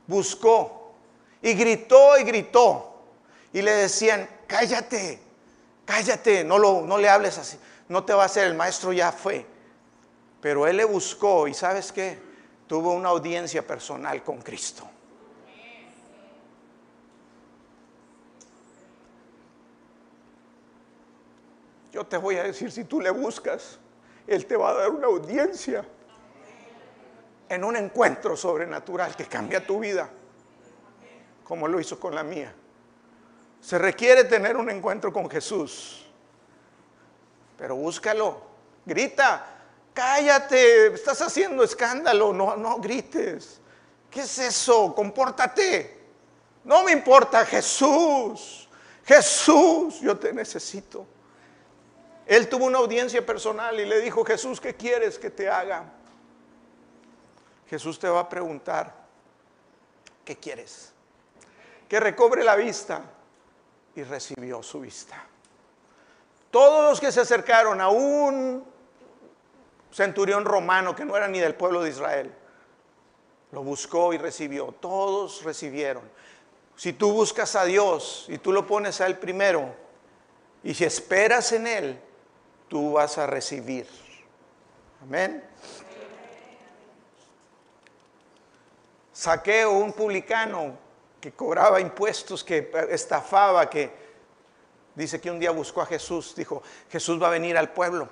Buscó 0.07 0.93
y 1.41 1.53
gritó 1.53 2.17
y 2.17 2.23
gritó. 2.23 2.91
Y 3.53 3.61
le 3.61 3.71
decían, 3.71 4.27
cállate, 4.47 5.19
cállate, 5.85 6.43
no, 6.43 6.57
lo, 6.57 6.81
no 6.81 6.97
le 6.97 7.07
hables 7.07 7.37
así, 7.37 7.57
no 7.87 8.03
te 8.03 8.13
va 8.13 8.23
a 8.23 8.25
hacer, 8.25 8.47
el 8.47 8.55
maestro 8.55 8.91
ya 8.91 9.11
fue. 9.11 9.45
Pero 10.45 10.67
él 10.67 10.77
le 10.77 10.85
buscó 10.85 11.47
y 11.47 11.55
sabes 11.55 11.91
qué, 11.91 12.19
tuvo 12.67 12.93
una 12.93 13.09
audiencia 13.09 13.65
personal 13.65 14.23
con 14.23 14.43
Cristo. 14.43 14.87
Yo 21.91 22.05
te 22.05 22.17
voy 22.17 22.35
a 22.35 22.43
decir, 22.43 22.71
si 22.71 22.83
tú 22.83 23.01
le 23.01 23.09
buscas, 23.09 23.79
Él 24.27 24.45
te 24.45 24.55
va 24.55 24.69
a 24.69 24.73
dar 24.75 24.91
una 24.91 25.07
audiencia 25.07 25.83
en 27.49 27.63
un 27.63 27.75
encuentro 27.75 28.37
sobrenatural 28.37 29.15
que 29.15 29.25
cambia 29.25 29.65
tu 29.65 29.79
vida, 29.79 30.11
como 31.43 31.67
lo 31.67 31.79
hizo 31.79 31.99
con 31.99 32.13
la 32.13 32.21
mía. 32.21 32.53
Se 33.61 33.79
requiere 33.79 34.25
tener 34.25 34.57
un 34.57 34.69
encuentro 34.69 35.11
con 35.11 35.27
Jesús, 35.27 36.05
pero 37.57 37.75
búscalo, 37.75 38.43
grita, 38.85 39.54
cállate, 39.95 40.93
estás 40.93 41.21
haciendo 41.21 41.63
escándalo, 41.63 42.31
no, 42.31 42.55
no 42.55 42.77
grites. 42.77 43.59
¿Qué 44.11 44.21
es 44.21 44.37
eso? 44.37 44.93
Compórtate. 44.93 46.03
No 46.63 46.83
me 46.83 46.91
importa, 46.91 47.45
Jesús, 47.45 48.67
Jesús, 49.05 50.01
yo 50.01 50.17
te 50.17 50.33
necesito. 50.33 51.07
Él 52.25 52.49
tuvo 52.49 52.65
una 52.65 52.79
audiencia 52.79 53.25
personal 53.25 53.79
y 53.79 53.85
le 53.85 54.01
dijo, 54.01 54.25
Jesús, 54.25 54.59
¿qué 54.59 54.75
quieres 54.75 55.17
que 55.17 55.29
te 55.29 55.49
haga? 55.49 55.85
Jesús 57.69 57.97
te 57.97 58.09
va 58.09 58.21
a 58.21 58.29
preguntar, 58.29 58.93
¿qué 60.23 60.35
quieres? 60.35 60.91
Que 61.87 61.99
recobre 61.99 62.43
la 62.43 62.55
vista 62.55 63.01
y 63.95 64.03
recibió 64.03 64.61
su 64.61 64.81
vista. 64.81 65.23
Todos 66.49 66.89
los 66.89 66.99
que 66.99 67.11
se 67.11 67.21
acercaron 67.21 67.79
a 67.79 67.89
un 67.89 68.74
centurión 69.95 70.43
romano 70.43 70.93
que 70.93 71.05
no 71.05 71.15
era 71.15 71.29
ni 71.29 71.39
del 71.39 71.55
pueblo 71.55 71.81
de 71.81 71.89
Israel, 71.89 72.29
lo 73.53 73.63
buscó 73.63 74.11
y 74.11 74.17
recibió. 74.17 74.73
Todos 74.81 75.41
recibieron. 75.43 76.03
Si 76.75 76.91
tú 76.91 77.13
buscas 77.13 77.55
a 77.55 77.63
Dios 77.63 78.25
y 78.27 78.37
tú 78.37 78.51
lo 78.51 78.67
pones 78.67 78.99
a 78.99 79.07
Él 79.07 79.17
primero, 79.17 79.73
y 80.63 80.73
si 80.73 80.83
esperas 80.83 81.53
en 81.53 81.65
Él, 81.65 82.01
tú 82.67 82.93
vas 82.93 83.17
a 83.17 83.25
recibir. 83.25 83.87
Amén. 85.01 85.41
Saqueo, 89.13 89.71
un 89.71 89.93
publicano 89.93 90.77
que 91.21 91.31
cobraba 91.31 91.79
impuestos, 91.79 92.43
que 92.43 92.69
estafaba, 92.89 93.69
que 93.69 93.89
dice 94.93 95.21
que 95.21 95.31
un 95.31 95.39
día 95.39 95.51
buscó 95.51 95.81
a 95.81 95.85
Jesús, 95.85 96.35
dijo, 96.35 96.61
Jesús 96.89 97.21
va 97.21 97.27
a 97.27 97.31
venir 97.31 97.57
al 97.57 97.71
pueblo, 97.71 98.09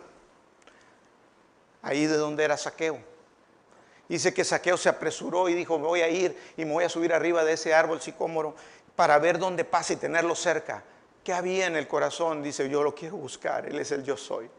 ahí 1.83 2.07
de 2.07 2.17
donde 2.17 2.43
era 2.43 2.57
Saqueo. 2.57 2.97
Dice 4.09 4.33
que 4.33 4.43
Saqueo 4.43 4.77
se 4.77 4.89
apresuró 4.89 5.47
y 5.49 5.53
dijo, 5.53 5.77
me 5.77 5.85
voy 5.85 6.01
a 6.01 6.09
ir 6.09 6.37
y 6.57 6.65
me 6.65 6.73
voy 6.73 6.83
a 6.83 6.89
subir 6.89 7.13
arriba 7.13 7.43
de 7.43 7.53
ese 7.53 7.73
árbol 7.73 8.01
sicómoro 8.01 8.55
para 8.95 9.19
ver 9.19 9.37
dónde 9.37 9.63
pasa 9.65 9.93
y 9.93 9.97
tenerlo 9.97 10.35
cerca. 10.35 10.83
¿Qué 11.23 11.33
había 11.33 11.67
en 11.67 11.75
el 11.75 11.87
corazón? 11.87 12.41
Dice, 12.43 12.69
yo 12.69 12.83
lo 12.83 12.93
quiero 12.93 13.17
buscar, 13.17 13.65
Él 13.65 13.79
es 13.79 13.91
el 13.91 14.03
yo 14.03 14.17
soy. 14.17 14.49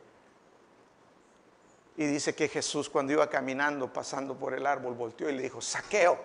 Y 1.96 2.06
dice 2.06 2.34
que 2.34 2.48
Jesús 2.48 2.88
cuando 2.88 3.12
iba 3.12 3.28
caminando, 3.28 3.92
pasando 3.92 4.34
por 4.34 4.54
el 4.54 4.66
árbol, 4.66 4.94
volteó 4.94 5.28
y 5.28 5.32
le 5.32 5.42
dijo, 5.42 5.60
saqueo, 5.60 6.18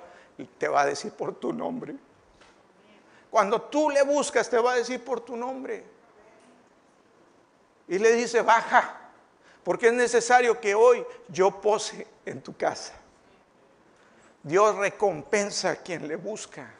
te 0.57 0.67
va 0.67 0.81
a 0.81 0.85
decir 0.85 1.11
por 1.11 1.35
tu 1.35 1.53
nombre. 1.53 1.95
Cuando 3.29 3.61
tú 3.61 3.89
le 3.89 4.01
buscas, 4.03 4.49
te 4.49 4.57
va 4.57 4.73
a 4.73 4.75
decir 4.77 5.03
por 5.03 5.21
tu 5.21 5.35
nombre. 5.35 5.83
Y 7.87 7.99
le 7.99 8.13
dice, 8.13 8.41
baja, 8.41 8.98
porque 9.69 9.89
es 9.89 9.93
necesario 9.93 10.59
que 10.59 10.73
hoy 10.73 11.05
yo 11.27 11.61
pose 11.61 12.07
en 12.25 12.41
tu 12.41 12.57
casa. 12.57 12.91
Dios 14.41 14.75
recompensa 14.75 15.69
a 15.69 15.75
quien 15.75 16.07
le 16.07 16.15
busca. 16.15 16.73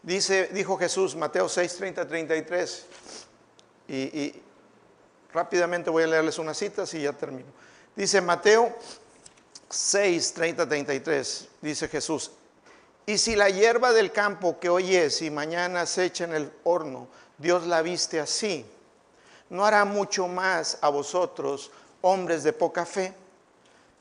Dice, 0.00 0.46
dijo 0.52 0.78
Jesús, 0.78 1.16
Mateo 1.16 1.48
6, 1.48 1.76
30, 1.76 2.06
33, 2.06 2.86
y, 3.88 3.96
y 3.96 4.42
rápidamente 5.32 5.90
voy 5.90 6.04
a 6.04 6.06
leerles 6.06 6.38
unas 6.38 6.56
citas 6.56 6.94
y 6.94 7.02
ya 7.02 7.12
termino. 7.12 7.48
Dice 7.96 8.20
Mateo 8.20 8.78
6, 9.68 10.34
30, 10.34 10.68
33, 10.68 11.48
dice 11.60 11.88
Jesús, 11.88 12.30
y 13.08 13.18
si 13.18 13.34
la 13.34 13.48
hierba 13.48 13.92
del 13.92 14.12
campo 14.12 14.60
que 14.60 14.68
hoy 14.68 14.94
es 14.94 15.22
y 15.22 15.30
mañana 15.30 15.86
se 15.86 16.04
echa 16.04 16.24
en 16.24 16.34
el 16.34 16.52
horno, 16.64 17.08
Dios 17.38 17.66
la 17.66 17.82
viste 17.82 18.20
así, 18.20 18.64
¿no 19.50 19.64
hará 19.64 19.84
mucho 19.84 20.28
más 20.28 20.78
a 20.82 20.90
vosotros, 20.90 21.70
hombres 22.02 22.44
de 22.44 22.52
poca 22.52 22.84
fe? 22.84 23.14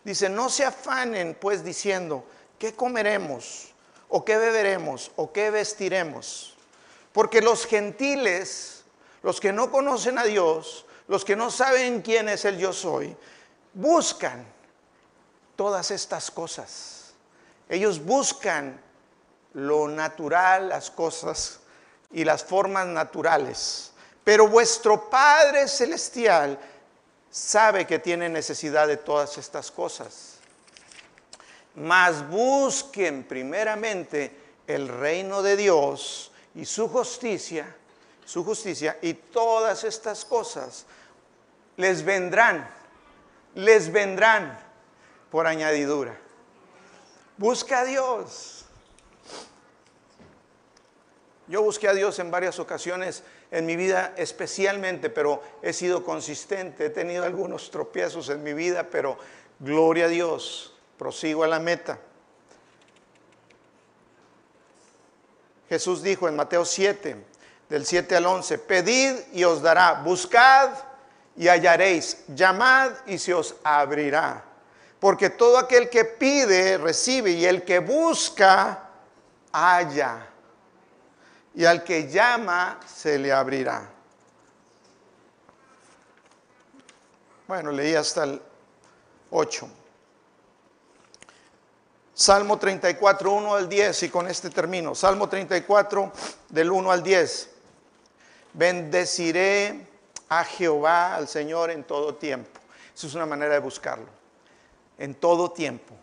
Dice, 0.03 0.29
no 0.29 0.49
se 0.49 0.65
afanen 0.65 1.35
pues 1.39 1.63
diciendo, 1.63 2.25
¿qué 2.59 2.73
comeremos? 2.73 3.73
o 4.09 4.23
qué 4.23 4.37
beberemos 4.37 5.11
o 5.15 5.31
qué 5.31 5.51
vestiremos. 5.51 6.55
Porque 7.11 7.41
los 7.41 7.65
gentiles, 7.65 8.83
los 9.23 9.39
que 9.39 9.51
no 9.51 9.71
conocen 9.71 10.17
a 10.17 10.23
Dios, 10.23 10.85
los 11.07 11.25
que 11.25 11.35
no 11.35 11.49
saben 11.51 12.01
quién 12.01 12.29
es 12.29 12.45
el 12.45 12.57
yo 12.57 12.73
soy, 12.73 13.15
buscan 13.73 14.45
todas 15.55 15.91
estas 15.91 16.29
cosas. 16.31 17.13
Ellos 17.69 18.03
buscan 18.03 18.79
lo 19.57 19.87
natural, 19.87 20.69
las 20.69 20.89
cosas 20.89 21.59
y 22.11 22.23
las 22.23 22.43
formas 22.43 22.87
naturales. 22.87 23.91
Pero 24.23 24.47
vuestro 24.47 25.09
Padre 25.09 25.67
Celestial 25.67 26.57
sabe 27.29 27.85
que 27.85 27.99
tiene 27.99 28.29
necesidad 28.29 28.87
de 28.87 28.97
todas 28.97 29.37
estas 29.37 29.69
cosas 29.71 30.37
mas 31.77 32.27
busquen 32.27 33.23
primeramente 33.23 34.35
el 34.65 34.87
reino 34.87 35.43
de 35.43 35.55
Dios 35.55 36.31
y 36.55 36.65
su 36.65 36.89
justicia, 36.89 37.75
su 38.25 38.43
justicia 38.43 38.97
y 39.01 39.13
todas 39.13 39.83
estas 39.83 40.25
cosas 40.25 40.85
les 41.75 42.03
vendrán, 42.03 42.67
les 43.53 43.91
vendrán 43.91 44.59
por 45.29 45.45
añadidura. 45.45 46.17
Busca 47.37 47.81
a 47.81 47.85
Dios. 47.85 48.56
Yo 51.47 51.61
busqué 51.61 51.87
a 51.87 51.93
Dios 51.93 52.19
en 52.19 52.29
varias 52.29 52.59
ocasiones 52.59 53.23
en 53.51 53.65
mi 53.65 53.75
vida 53.75 54.13
especialmente, 54.17 55.09
pero 55.09 55.41
he 55.61 55.71
sido 55.71 56.03
consistente, 56.03 56.87
he 56.87 56.89
tenido 56.89 57.23
algunos 57.23 57.71
tropiezos 57.71 58.29
en 58.29 58.43
mi 58.43 58.53
vida, 58.53 58.89
pero 58.89 59.17
gloria 59.59 60.05
a 60.05 60.09
Dios 60.09 60.75
prosigo 60.97 61.43
a 61.43 61.47
la 61.47 61.59
meta. 61.59 61.99
Jesús 65.69 66.01
dijo 66.01 66.27
en 66.27 66.35
Mateo 66.35 66.65
7, 66.65 67.15
del 67.69 67.85
7 67.85 68.15
al 68.15 68.25
11. 68.25 68.57
Pedid 68.59 69.15
y 69.33 69.43
os 69.43 69.61
dará, 69.61 70.01
buscad 70.01 70.71
y 71.35 71.47
hallaréis, 71.47 72.23
llamad 72.27 72.91
y 73.05 73.17
se 73.17 73.33
os 73.33 73.55
abrirá. 73.63 74.43
Porque 74.99 75.29
todo 75.29 75.57
aquel 75.57 75.89
que 75.89 76.05
pide, 76.05 76.77
recibe, 76.77 77.31
y 77.31 77.45
el 77.45 77.63
que 77.63 77.79
busca, 77.79 78.89
halla. 79.51 80.27
Y 81.57 81.65
al 81.65 81.83
que 81.83 82.07
llama, 82.07 82.79
se 82.85 83.17
le 83.17 83.33
abrirá. 83.33 83.89
Bueno, 87.47 87.71
leí 87.71 87.95
hasta 87.95 88.25
el 88.25 88.39
8. 89.31 89.67
Salmo 92.13 92.59
34, 92.59 93.31
1 93.31 93.55
al 93.55 93.67
10, 93.67 94.03
y 94.03 94.09
con 94.09 94.27
este 94.27 94.51
termino. 94.51 94.93
Salmo 94.93 95.27
34, 95.27 96.11
del 96.49 96.71
1 96.71 96.91
al 96.91 97.01
10. 97.01 97.49
Bendeciré 98.53 99.87
a 100.29 100.43
Jehová, 100.43 101.15
al 101.15 101.27
Señor, 101.27 101.71
en 101.71 101.85
todo 101.85 102.13
tiempo. 102.13 102.59
Esa 102.95 103.07
es 103.07 103.15
una 103.15 103.25
manera 103.25 103.55
de 103.55 103.59
buscarlo. 103.61 104.09
En 104.99 105.15
todo 105.15 105.49
tiempo, 105.49 105.95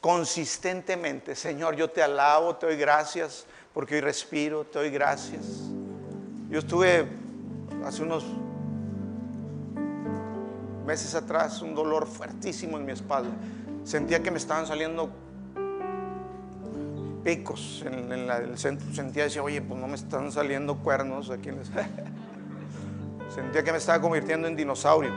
consistentemente. 0.00 1.34
Señor, 1.34 1.74
yo 1.74 1.90
te 1.90 2.04
alabo, 2.04 2.54
te 2.54 2.66
doy 2.66 2.76
gracias 2.76 3.46
porque 3.74 3.96
hoy 3.96 4.00
respiro, 4.00 4.64
te 4.64 4.78
doy 4.78 4.90
gracias. 4.90 5.70
Yo 6.50 6.58
estuve 6.58 7.06
hace 7.84 8.02
unos 8.02 8.24
meses 10.86 11.14
atrás 11.14 11.62
un 11.62 11.74
dolor 11.74 12.06
fuertísimo 12.06 12.76
en 12.76 12.84
mi 12.84 12.92
espalda. 12.92 13.30
Sentía 13.84 14.22
que 14.22 14.30
me 14.30 14.38
estaban 14.38 14.66
saliendo 14.66 15.10
picos 17.24 17.84
en, 17.86 18.12
el 18.12 18.58
centro. 18.58 18.92
Sentía, 18.92 19.24
decía, 19.24 19.42
oye, 19.42 19.62
pues 19.62 19.80
no 19.80 19.88
me 19.88 19.94
están 19.94 20.30
saliendo 20.32 20.76
cuernos 20.76 21.30
aquí 21.30 21.48
en 21.48 21.58
Sentía 23.34 23.64
que 23.64 23.72
me 23.72 23.78
estaba 23.78 24.00
convirtiendo 24.00 24.46
en 24.48 24.56
dinosaurio. 24.56 25.12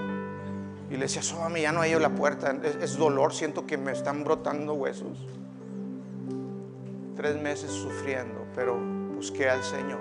Y 0.90 0.94
le 0.94 1.00
decía, 1.00 1.22
sóbame, 1.22 1.62
ya 1.62 1.72
no 1.72 1.82
hay 1.82 1.98
la 2.00 2.10
puerta. 2.10 2.56
Es, 2.82 2.98
dolor, 2.98 3.34
siento 3.34 3.66
que 3.66 3.78
me 3.78 3.92
están 3.92 4.24
brotando 4.24 4.74
huesos. 4.74 5.18
Tres 7.16 7.42
meses 7.42 7.72
sufriendo, 7.72 8.46
pero 8.56 8.78
busqué 9.16 9.50
al 9.50 9.64
Señor. 9.64 10.00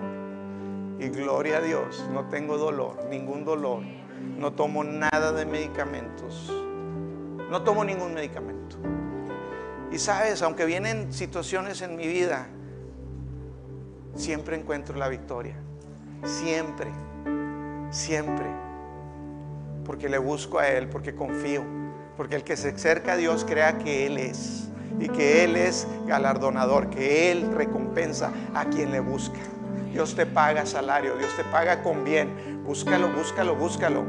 Y 0.98 1.08
gloria 1.08 1.58
a 1.58 1.60
Dios, 1.60 2.04
no 2.12 2.28
tengo 2.28 2.58
dolor, 2.58 3.04
ningún 3.08 3.44
dolor. 3.44 3.82
No 4.38 4.52
tomo 4.52 4.84
nada 4.84 5.32
de 5.32 5.46
medicamentos. 5.46 6.52
No 7.50 7.62
tomo 7.62 7.84
ningún 7.84 8.14
medicamento. 8.14 8.76
Y 9.92 9.98
sabes, 9.98 10.42
aunque 10.42 10.64
vienen 10.64 11.12
situaciones 11.12 11.82
en 11.82 11.96
mi 11.96 12.06
vida, 12.06 12.48
siempre 14.14 14.56
encuentro 14.56 14.96
la 14.96 15.08
victoria. 15.08 15.56
Siempre 16.24 16.90
siempre. 17.94 18.46
Porque 19.84 20.08
le 20.08 20.18
busco 20.18 20.58
a 20.58 20.68
Él, 20.68 20.88
porque 20.88 21.14
confío. 21.14 21.64
Porque 22.16 22.36
el 22.36 22.44
que 22.44 22.56
se 22.56 22.70
acerca 22.70 23.12
a 23.12 23.16
Dios 23.16 23.44
crea 23.44 23.78
que 23.78 24.06
Él 24.06 24.18
es. 24.18 24.68
Y 24.98 25.08
que 25.08 25.44
Él 25.44 25.56
es 25.56 25.86
galardonador, 26.06 26.90
que 26.90 27.32
Él 27.32 27.52
recompensa 27.54 28.32
a 28.54 28.66
quien 28.66 28.92
le 28.92 29.00
busca. 29.00 29.38
Dios 29.92 30.14
te 30.14 30.26
paga 30.26 30.66
salario, 30.66 31.16
Dios 31.16 31.34
te 31.36 31.44
paga 31.44 31.82
con 31.82 32.04
bien. 32.04 32.62
Búscalo, 32.64 33.08
búscalo, 33.12 33.54
búscalo. 33.54 34.04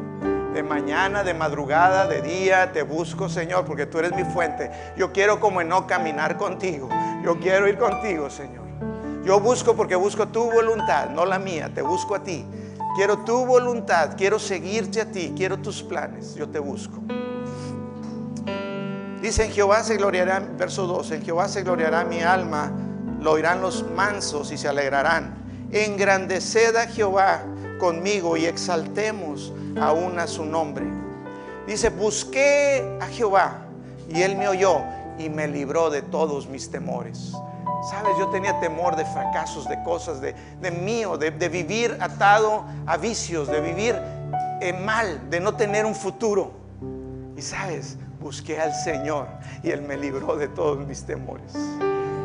De 0.54 0.64
mañana, 0.64 1.24
de 1.24 1.34
madrugada, 1.34 2.08
de 2.08 2.22
día, 2.22 2.72
te 2.72 2.84
busco, 2.84 3.28
Señor, 3.28 3.66
porque 3.66 3.86
tú 3.86 4.00
eres 4.00 4.16
mi 4.16 4.24
fuente. 4.24 4.72
Yo 4.98 5.12
quiero 5.12 5.40
como 5.40 5.62
en 5.62 5.70
no 5.70 5.86
caminar 5.86 6.38
contigo. 6.38 6.90
Yo 7.24 7.40
quiero 7.40 7.68
ir 7.68 7.78
contigo, 7.78 8.30
Señor. 8.30 8.64
Yo 9.26 9.40
busco 9.40 9.76
porque 9.76 9.96
busco 9.96 10.28
tu 10.28 10.50
voluntad, 10.52 11.10
no 11.10 11.26
la 11.26 11.40
mía. 11.40 11.70
Te 11.74 11.82
busco 11.82 12.16
a 12.16 12.24
ti. 12.24 12.46
Quiero 12.96 13.18
tu 13.26 13.46
voluntad, 13.46 14.16
quiero 14.16 14.40
seguirte 14.40 15.02
a 15.02 15.12
ti, 15.12 15.34
quiero 15.36 15.58
tus 15.58 15.84
planes, 15.84 16.34
yo 16.36 16.48
te 16.48 16.60
busco. 16.60 17.02
Dice 19.26 19.46
en 19.46 19.52
Jehová 19.54 19.82
se 19.82 19.98
gloriará, 19.98 20.40
verso 20.40 20.86
12, 20.86 21.16
en 21.16 21.22
Jehová 21.24 21.48
se 21.48 21.64
gloriará 21.64 22.04
mi 22.04 22.22
alma, 22.22 22.72
lo 23.20 23.32
oirán 23.32 23.60
los 23.60 23.84
mansos 23.90 24.52
y 24.52 24.58
se 24.60 24.68
alegrarán. 24.68 25.34
Engrandeced 25.72 26.76
a 26.76 26.86
Jehová 26.86 27.42
conmigo 27.80 28.38
y 28.38 28.46
exaltemos 28.46 29.52
aún 29.82 30.20
a 30.20 30.28
su 30.28 30.46
nombre. 30.46 30.86
Dice, 31.66 31.90
busqué 31.90 33.00
a 33.02 33.08
Jehová 33.08 33.66
y 34.08 34.22
él 34.22 34.36
me 34.36 34.48
oyó 34.48 34.84
y 35.18 35.28
me 35.30 35.48
libró 35.48 35.90
de 35.90 36.04
todos 36.04 36.48
mis 36.48 36.70
temores. 36.70 37.34
Sabes, 37.90 38.16
yo 38.20 38.28
tenía 38.28 38.60
temor 38.60 38.96
de 38.96 39.06
fracasos, 39.06 39.68
de 39.68 39.82
cosas, 39.82 40.22
de, 40.22 40.36
mío, 40.70 41.18
de, 41.18 41.32
vivir 41.50 41.98
atado 42.00 42.64
a 42.86 42.96
vicios, 42.98 43.48
de 43.48 43.60
vivir 43.60 44.00
en 44.62 44.86
mal, 44.86 45.32
de 45.32 45.40
no 45.40 45.56
tener 45.56 45.84
un 45.84 45.96
futuro. 45.96 46.52
Y 47.36 47.42
sabes, 47.42 47.98
busqué 48.26 48.60
al 48.60 48.74
Señor 48.74 49.28
y 49.62 49.70
Él 49.70 49.84
me 49.84 49.98
libró 49.98 50.36
de 50.36 50.48
todos 50.48 50.80
mis 50.80 51.04
temores. 51.04 51.54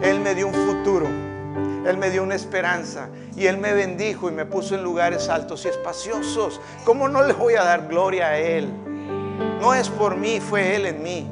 Él 0.02 0.18
me 0.20 0.34
dio 0.34 0.48
un 0.48 0.54
futuro, 0.54 1.04
Él 1.06 1.98
me 1.98 2.08
dio 2.08 2.22
una 2.22 2.36
esperanza 2.36 3.10
y 3.36 3.44
Él 3.44 3.58
me 3.58 3.74
bendijo 3.74 4.30
y 4.30 4.32
me 4.32 4.46
puso 4.46 4.74
en 4.74 4.82
lugares 4.82 5.28
altos 5.28 5.66
y 5.66 5.68
espaciosos. 5.68 6.58
¿Cómo 6.86 7.06
no 7.06 7.22
le 7.22 7.34
voy 7.34 7.52
a 7.56 7.64
dar 7.64 7.86
gloria 7.86 8.28
a 8.28 8.38
Él? 8.38 8.72
No 9.60 9.74
es 9.74 9.90
por 9.90 10.16
mí, 10.16 10.40
fue 10.40 10.74
Él 10.74 10.86
en 10.86 11.02
mí. 11.02 11.30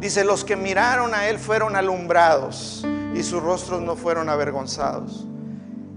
Dice, 0.00 0.24
los 0.24 0.42
que 0.42 0.56
miraron 0.56 1.12
a 1.12 1.28
él 1.28 1.38
fueron 1.38 1.76
alumbrados 1.76 2.86
y 3.14 3.22
sus 3.24 3.42
rostros 3.42 3.82
no 3.82 3.94
fueron 3.94 4.30
avergonzados. 4.30 5.26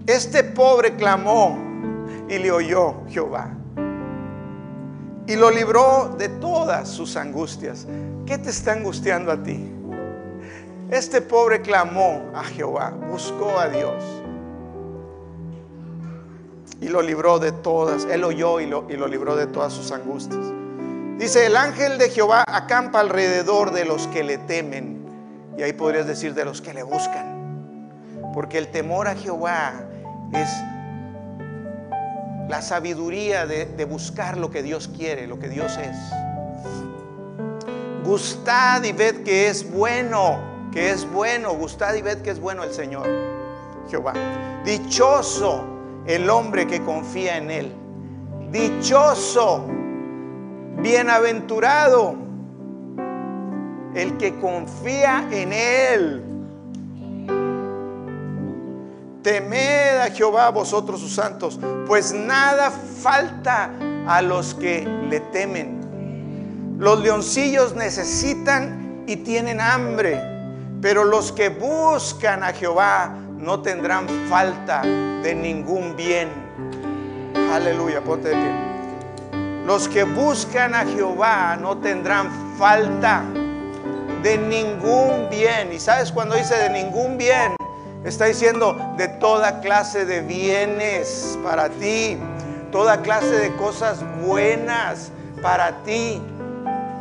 Este 0.06 0.44
pobre 0.44 0.96
clamó 0.98 1.58
y 2.28 2.40
le 2.40 2.52
oyó 2.52 3.06
Jehová. 3.08 3.61
Y 5.32 5.38
lo 5.38 5.50
libró 5.50 6.14
de 6.18 6.28
todas 6.28 6.90
sus 6.90 7.16
angustias. 7.16 7.88
¿Qué 8.26 8.38
te 8.38 8.50
está 8.50 8.74
angustiando 8.74 9.32
a 9.32 9.42
ti? 9.42 9.66
Este 10.90 11.22
pobre 11.22 11.62
clamó 11.62 12.30
a 12.36 12.44
Jehová, 12.44 12.94
buscó 13.10 13.58
a 13.58 13.70
Dios. 13.70 14.04
Y 16.82 16.90
lo 16.90 17.02
libró 17.02 17.40
de 17.40 17.54
todas. 17.54 18.04
Él 18.12 18.26
oyó 18.26 18.60
y 18.60 18.66
lo, 18.66 18.86
y 18.90 18.98
lo 18.98 19.08
libró 19.08 19.38
de 19.38 19.48
todas 19.48 19.72
sus 19.72 19.94
angustias. 19.94 20.44
Dice, 21.18 21.46
el 21.46 21.56
ángel 21.56 21.98
de 21.98 22.10
Jehová 22.10 22.44
acampa 22.46 23.00
alrededor 23.00 23.72
de 23.72 23.86
los 23.86 24.08
que 24.08 24.26
le 24.26 24.38
temen. 24.38 25.06
Y 25.58 25.62
ahí 25.62 25.72
podrías 25.72 26.08
decir 26.08 26.34
de 26.34 26.44
los 26.44 26.60
que 26.60 26.74
le 26.74 26.84
buscan. 26.84 27.96
Porque 28.34 28.58
el 28.58 28.68
temor 28.68 29.08
a 29.08 29.16
Jehová 29.16 29.76
es 30.34 30.50
la 32.52 32.62
sabiduría 32.62 33.46
de, 33.46 33.86
buscar 33.86 34.38
lo 34.38 34.52
que 34.52 34.62
Dios 34.62 34.90
quiere, 34.90 35.26
lo 35.26 35.40
que 35.40 35.48
Dios 35.48 35.78
es. 35.78 35.96
Gustad 38.04 38.84
y 38.84 38.92
ved 38.92 39.24
que 39.24 39.48
es 39.48 39.72
bueno, 39.72 40.38
que 40.74 40.90
es 40.90 41.10
bueno. 41.10 41.54
Gustad 41.54 41.94
y 41.94 42.02
ved 42.02 42.18
que 42.18 42.32
es 42.32 42.42
bueno 42.42 42.66
el 42.66 42.74
Señor, 42.74 43.08
Jehová. 43.90 44.12
Dichoso 44.66 45.64
el 46.06 46.30
hombre 46.30 46.68
que 46.68 46.82
confía 46.82 47.38
en 47.38 47.52
Él. 47.52 47.74
Dichoso 48.52 49.66
Bienaventurado 50.82 52.16
el 53.96 54.18
que 54.18 54.38
confía 54.40 55.26
en 55.32 55.54
Él. 55.54 56.31
Temed 59.24 60.00
a 60.00 60.10
Jehová 60.10 60.50
vosotros 60.50 61.00
sus 61.00 61.14
santos, 61.14 61.60
pues 61.88 62.12
nada 62.12 62.72
falta 62.72 63.70
a 64.08 64.22
los 64.22 64.56
que 64.56 64.88
le 65.10 65.20
temen. 65.20 66.76
Los 66.80 67.00
leoncillos 67.02 67.76
necesitan 67.76 69.04
y 69.06 69.18
tienen 69.18 69.62
hambre, 69.62 70.20
pero 70.82 71.04
los 71.04 71.32
que 71.32 71.50
buscan 71.50 72.44
a 72.44 72.54
Jehová 72.54 73.16
no 73.38 73.62
tendrán 73.62 74.08
falta 74.28 74.82
de 74.82 75.36
ningún 75.36 75.96
bien. 75.96 76.30
Aleluya, 77.54 78.02
ponte 78.02 78.30
de 78.30 78.36
pie. 78.36 78.72
Los 79.66 79.88
que 79.88 80.04
buscan 80.04 80.74
a 80.74 80.86
Jehová 80.86 81.56
no 81.62 81.78
tendrán 81.78 82.58
falta 82.58 83.24
de 84.24 84.38
ningún 84.38 85.30
bien. 85.30 85.72
Y 85.72 85.80
sabes 85.80 86.12
cuando 86.12 86.36
dice 86.36 86.56
de 86.56 86.70
ningún 86.70 87.18
bien, 87.18 87.56
está 88.04 88.26
diciendo 88.26 88.78
de 88.98 89.08
toda 89.08 89.62
clase 89.62 90.06
de 90.06 90.22
bienes 90.22 91.38
para 91.44 91.70
ti, 91.70 92.18
toda 92.72 93.02
clase 93.02 93.38
de 93.38 93.56
cosas 93.56 94.04
buenas 94.26 95.12
para 95.42 95.84
ti. 95.84 96.22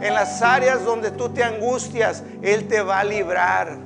En 0.02 0.14
las 0.14 0.40
áreas 0.42 0.84
donde 0.84 1.10
tú 1.10 1.28
te 1.28 1.44
angustias, 1.44 2.22
Él 2.42 2.68
te 2.68 2.80
va 2.80 3.00
a 3.00 3.04
librar. 3.04 3.76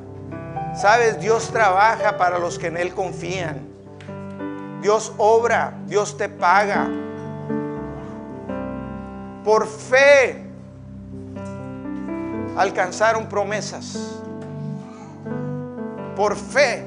Sabes, 0.76 1.20
Dios 1.20 1.50
trabaja 1.50 2.16
para 2.16 2.38
los 2.38 2.58
que 2.58 2.68
en 2.68 2.76
Él 2.76 2.94
confían. 2.94 3.68
Dios 4.80 5.12
obra, 5.18 5.74
Dios 5.86 6.16
te 6.16 6.28
paga 6.28 6.88
por 9.44 9.66
fe 9.66 10.42
alcanzaron 12.56 13.28
promesas. 13.28 14.20
Por 16.16 16.36
fe 16.36 16.84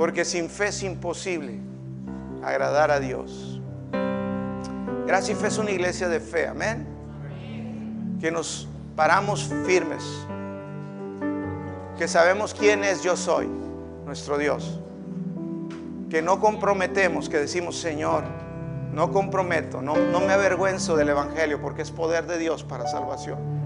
Porque 0.00 0.24
sin 0.24 0.48
fe 0.48 0.68
es 0.68 0.82
imposible 0.82 1.58
agradar 2.42 2.90
a 2.90 3.00
Dios. 3.00 3.60
Gracia 5.06 5.32
y 5.32 5.34
Fe 5.34 5.48
es 5.48 5.58
una 5.58 5.72
iglesia 5.72 6.08
de 6.08 6.20
fe, 6.20 6.48
amén. 6.48 6.86
Que 8.18 8.30
nos 8.30 8.66
paramos 8.96 9.52
firmes. 9.66 10.02
Que 11.98 12.08
sabemos 12.08 12.54
quién 12.54 12.82
es 12.82 13.02
yo 13.02 13.14
soy, 13.14 13.46
nuestro 14.06 14.38
Dios. 14.38 14.80
Que 16.08 16.22
no 16.22 16.40
comprometemos, 16.40 17.28
que 17.28 17.36
decimos, 17.36 17.78
Señor, 17.78 18.24
no 18.94 19.12
comprometo, 19.12 19.82
no, 19.82 19.96
no 19.96 20.20
me 20.20 20.32
avergüenzo 20.32 20.96
del 20.96 21.10
Evangelio 21.10 21.60
porque 21.60 21.82
es 21.82 21.90
poder 21.90 22.26
de 22.26 22.38
Dios 22.38 22.64
para 22.64 22.86
salvación. 22.86 23.59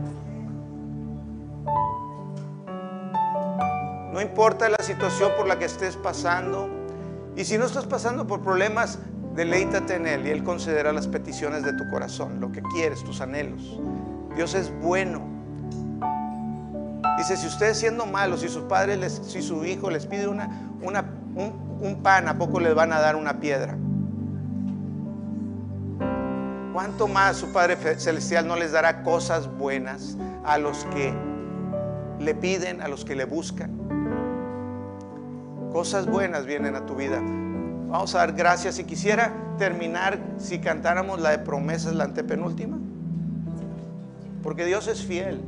No 4.15 4.21
importa 4.21 4.69
la 4.69 4.79
situación 4.79 5.33
por 5.37 5.49
la 5.49 5.59
que 5.59 5.65
estés 5.65 5.97
pasando. 5.97 6.69
Y 7.35 7.45
si 7.45 7.59
no 7.59 7.65
estás 7.65 7.85
pasando 7.85 8.29
por 8.29 8.43
problemas, 8.43 9.01
deleítate 9.35 9.97
en 9.97 10.07
Él 10.07 10.29
y 10.29 10.31
Él 10.31 10.45
concederá 10.45 10.93
las 10.93 11.09
peticiones 11.09 11.65
de 11.65 11.73
tu 11.73 11.91
corazón, 11.91 12.39
lo 12.41 12.53
que 12.53 12.63
quieres, 12.63 13.03
tus 13.03 13.21
anhelos. 13.21 13.81
Dios 14.37 14.55
es 14.55 14.73
bueno. 14.81 15.21
Dice, 17.19 17.37
si 17.37 17.49
ustedes 17.49 17.77
siendo 17.77 18.07
malos, 18.07 18.43
si 18.43 18.49
sus 18.49 18.63
padres, 18.63 19.01
les, 19.01 19.15
si 19.15 19.43
su 19.43 19.65
hijo 19.65 19.91
les 19.91 20.07
pide 20.07 20.29
una, 20.29 20.49
un, 20.81 21.79
un 21.81 22.01
pan, 22.01 22.29
¿a 22.29 22.39
poco 22.39 22.61
les 22.61 22.73
van 22.73 22.93
a 22.93 23.01
dar 23.01 23.17
una 23.17 23.41
piedra? 23.41 23.77
¿Cuánto 26.73 27.09
más 27.09 27.39
su 27.39 27.53
Padre 27.53 27.77
Celestial 27.99 28.47
no 28.47 28.55
les 28.55 28.71
dará 28.71 29.03
cosas 29.03 29.49
buenas 29.59 30.17
a 30.45 30.57
los 30.57 30.85
que 30.87 31.13
le 32.21 32.35
piden, 32.37 32.81
a 32.81 32.87
los 32.87 33.05
que 33.05 33.17
le 33.17 33.25
buscan? 33.25 33.94
Cosas 35.75 36.07
buenas 36.07 36.47
vienen 36.47 36.77
a 36.77 36.87
tu 36.87 36.95
vida. 36.95 37.21
Vamos 37.21 38.15
a 38.15 38.19
dar 38.19 38.33
gracias. 38.33 38.77
Si 38.77 38.85
quisiera 38.85 39.33
terminar, 39.59 40.21
si 40.39 40.61
cantáramos 40.61 41.21
la 41.21 41.31
de 41.31 41.41
promesas, 41.41 41.97
la 41.97 42.05
antepenúltima. 42.05 42.79
Porque 44.45 44.67
Dios 44.67 44.87
es 44.87 45.05
fiel. 45.05 45.41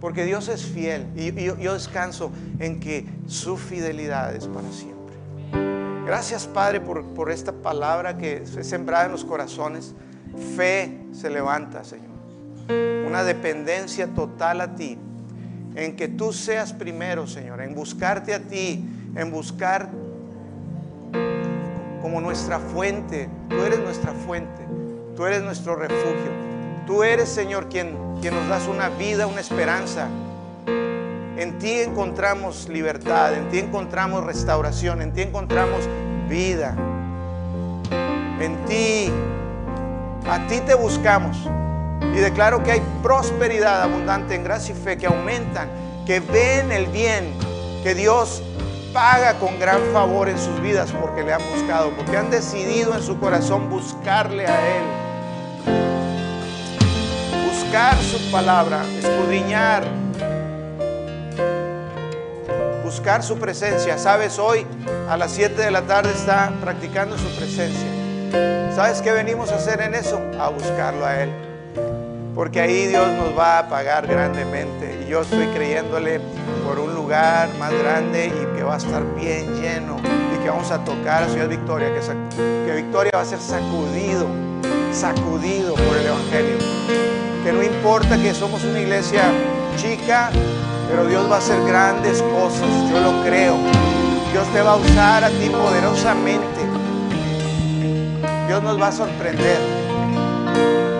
Porque 0.00 0.24
Dios 0.24 0.46
es 0.46 0.64
fiel. 0.64 1.08
Y 1.16 1.32
yo, 1.60 1.74
descanso 1.74 2.30
en 2.60 2.78
que 2.78 3.04
su 3.26 3.56
fidelidad 3.56 4.32
es 4.32 4.46
para 4.46 4.70
siempre. 4.70 5.16
Gracias 6.06 6.46
Padre 6.46 6.80
por, 6.80 7.04
por 7.06 7.32
esta 7.32 7.50
palabra 7.50 8.16
que 8.16 8.44
es 8.44 8.68
sembrada 8.68 9.06
en 9.06 9.10
los 9.10 9.24
corazones. 9.24 9.96
Fe 10.56 11.00
se 11.10 11.30
levanta, 11.30 11.82
Señor. 11.82 12.12
Una 13.08 13.24
dependencia 13.24 14.06
total 14.06 14.60
a 14.60 14.76
ti. 14.76 14.96
En 15.74 15.96
que 15.96 16.06
tú 16.06 16.32
seas 16.32 16.72
primero, 16.72 17.26
Señor. 17.26 17.60
En 17.60 17.74
buscarte 17.74 18.34
a 18.34 18.38
ti 18.38 19.00
en 19.14 19.30
buscar 19.30 19.88
como 22.00 22.20
nuestra 22.20 22.58
fuente. 22.58 23.28
Tú 23.48 23.56
eres 23.62 23.80
nuestra 23.80 24.12
fuente, 24.12 24.66
tú 25.16 25.24
eres 25.26 25.42
nuestro 25.42 25.76
refugio. 25.76 26.42
Tú 26.86 27.04
eres, 27.04 27.28
Señor, 27.28 27.68
quien, 27.68 27.96
quien 28.20 28.34
nos 28.34 28.48
das 28.48 28.66
una 28.66 28.88
vida, 28.88 29.26
una 29.26 29.40
esperanza. 29.40 30.08
En 30.66 31.58
ti 31.58 31.80
encontramos 31.80 32.68
libertad, 32.68 33.34
en 33.34 33.48
ti 33.48 33.58
encontramos 33.58 34.24
restauración, 34.24 35.00
en 35.00 35.12
ti 35.12 35.22
encontramos 35.22 35.88
vida. 36.28 36.76
En 38.40 38.64
ti, 38.66 39.10
a 40.28 40.46
ti 40.48 40.60
te 40.66 40.74
buscamos. 40.74 41.48
Y 42.12 42.16
declaro 42.16 42.62
que 42.62 42.72
hay 42.72 42.82
prosperidad 43.02 43.82
abundante 43.82 44.34
en 44.34 44.42
gracia 44.42 44.74
y 44.74 44.78
fe 44.78 44.98
que 44.98 45.06
aumentan, 45.06 45.68
que 46.04 46.20
ven 46.20 46.72
el 46.72 46.86
bien 46.86 47.32
que 47.82 47.94
Dios 47.94 48.42
paga 48.92 49.38
con 49.38 49.58
gran 49.58 49.80
favor 49.92 50.28
en 50.28 50.38
sus 50.38 50.60
vidas 50.60 50.92
porque 50.92 51.22
le 51.22 51.32
han 51.32 51.42
buscado, 51.54 51.90
porque 51.90 52.16
han 52.16 52.30
decidido 52.30 52.94
en 52.94 53.02
su 53.02 53.18
corazón 53.18 53.70
buscarle 53.70 54.46
a 54.46 54.76
Él. 54.76 54.82
Buscar 57.50 57.96
su 58.02 58.30
palabra, 58.30 58.82
escudriñar, 58.98 59.84
buscar 62.84 63.22
su 63.22 63.38
presencia. 63.38 63.96
Sabes, 63.96 64.38
hoy 64.38 64.66
a 65.08 65.16
las 65.16 65.32
7 65.32 65.62
de 65.62 65.70
la 65.70 65.82
tarde 65.82 66.10
está 66.10 66.52
practicando 66.60 67.16
su 67.16 67.28
presencia. 67.36 67.88
¿Sabes 68.74 69.00
qué 69.00 69.12
venimos 69.12 69.50
a 69.52 69.56
hacer 69.56 69.80
en 69.80 69.94
eso? 69.94 70.20
A 70.38 70.48
buscarlo 70.48 71.04
a 71.04 71.22
Él. 71.22 71.51
Porque 72.34 72.60
ahí 72.60 72.86
Dios 72.86 73.06
nos 73.18 73.38
va 73.38 73.58
a 73.58 73.68
pagar 73.68 74.06
grandemente. 74.06 75.04
Y 75.04 75.10
yo 75.10 75.20
estoy 75.20 75.46
creyéndole 75.48 76.20
por 76.66 76.78
un 76.78 76.94
lugar 76.94 77.50
más 77.58 77.72
grande 77.72 78.28
y 78.28 78.56
que 78.56 78.62
va 78.62 78.74
a 78.74 78.78
estar 78.78 79.02
bien 79.14 79.60
lleno 79.60 79.98
y 80.34 80.42
que 80.42 80.48
vamos 80.48 80.70
a 80.70 80.82
tocar 80.82 81.24
a 81.24 81.28
Ciudad 81.28 81.48
Victoria, 81.48 81.88
que, 81.92 82.00
que 82.66 82.74
Victoria 82.74 83.12
va 83.14 83.20
a 83.20 83.26
ser 83.26 83.38
sacudido, 83.38 84.26
sacudido 84.92 85.74
por 85.74 85.96
el 85.96 86.06
Evangelio. 86.06 86.56
Que 87.44 87.52
no 87.52 87.62
importa 87.62 88.16
que 88.16 88.32
somos 88.32 88.64
una 88.64 88.80
iglesia 88.80 89.24
chica, 89.76 90.30
pero 90.88 91.06
Dios 91.06 91.30
va 91.30 91.36
a 91.36 91.38
hacer 91.38 91.62
grandes 91.64 92.22
cosas, 92.22 92.68
yo 92.90 93.00
lo 93.00 93.22
creo. 93.24 93.56
Dios 94.32 94.48
te 94.54 94.62
va 94.62 94.72
a 94.72 94.76
usar 94.76 95.24
a 95.24 95.28
ti 95.28 95.50
poderosamente. 95.50 96.62
Dios 98.46 98.62
nos 98.62 98.80
va 98.80 98.88
a 98.88 98.92
sorprender. 98.92 100.91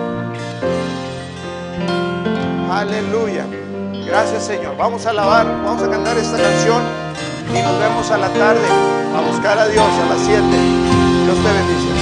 Aleluya. 2.73 3.45
Gracias 4.07 4.45
Señor. 4.45 4.75
Vamos 4.77 5.05
a 5.05 5.11
alabar, 5.11 5.45
vamos 5.63 5.83
a 5.83 5.89
cantar 5.89 6.17
esta 6.17 6.37
canción 6.37 6.81
y 7.49 7.61
nos 7.61 7.79
vemos 7.79 8.09
a 8.09 8.17
la 8.17 8.29
tarde 8.29 8.67
a 9.15 9.21
buscar 9.21 9.59
a 9.59 9.67
Dios 9.67 9.85
a 9.85 10.09
las 10.09 10.19
7. 10.19 10.41
Dios 10.41 11.37
te 11.37 11.53
bendice. 11.53 11.92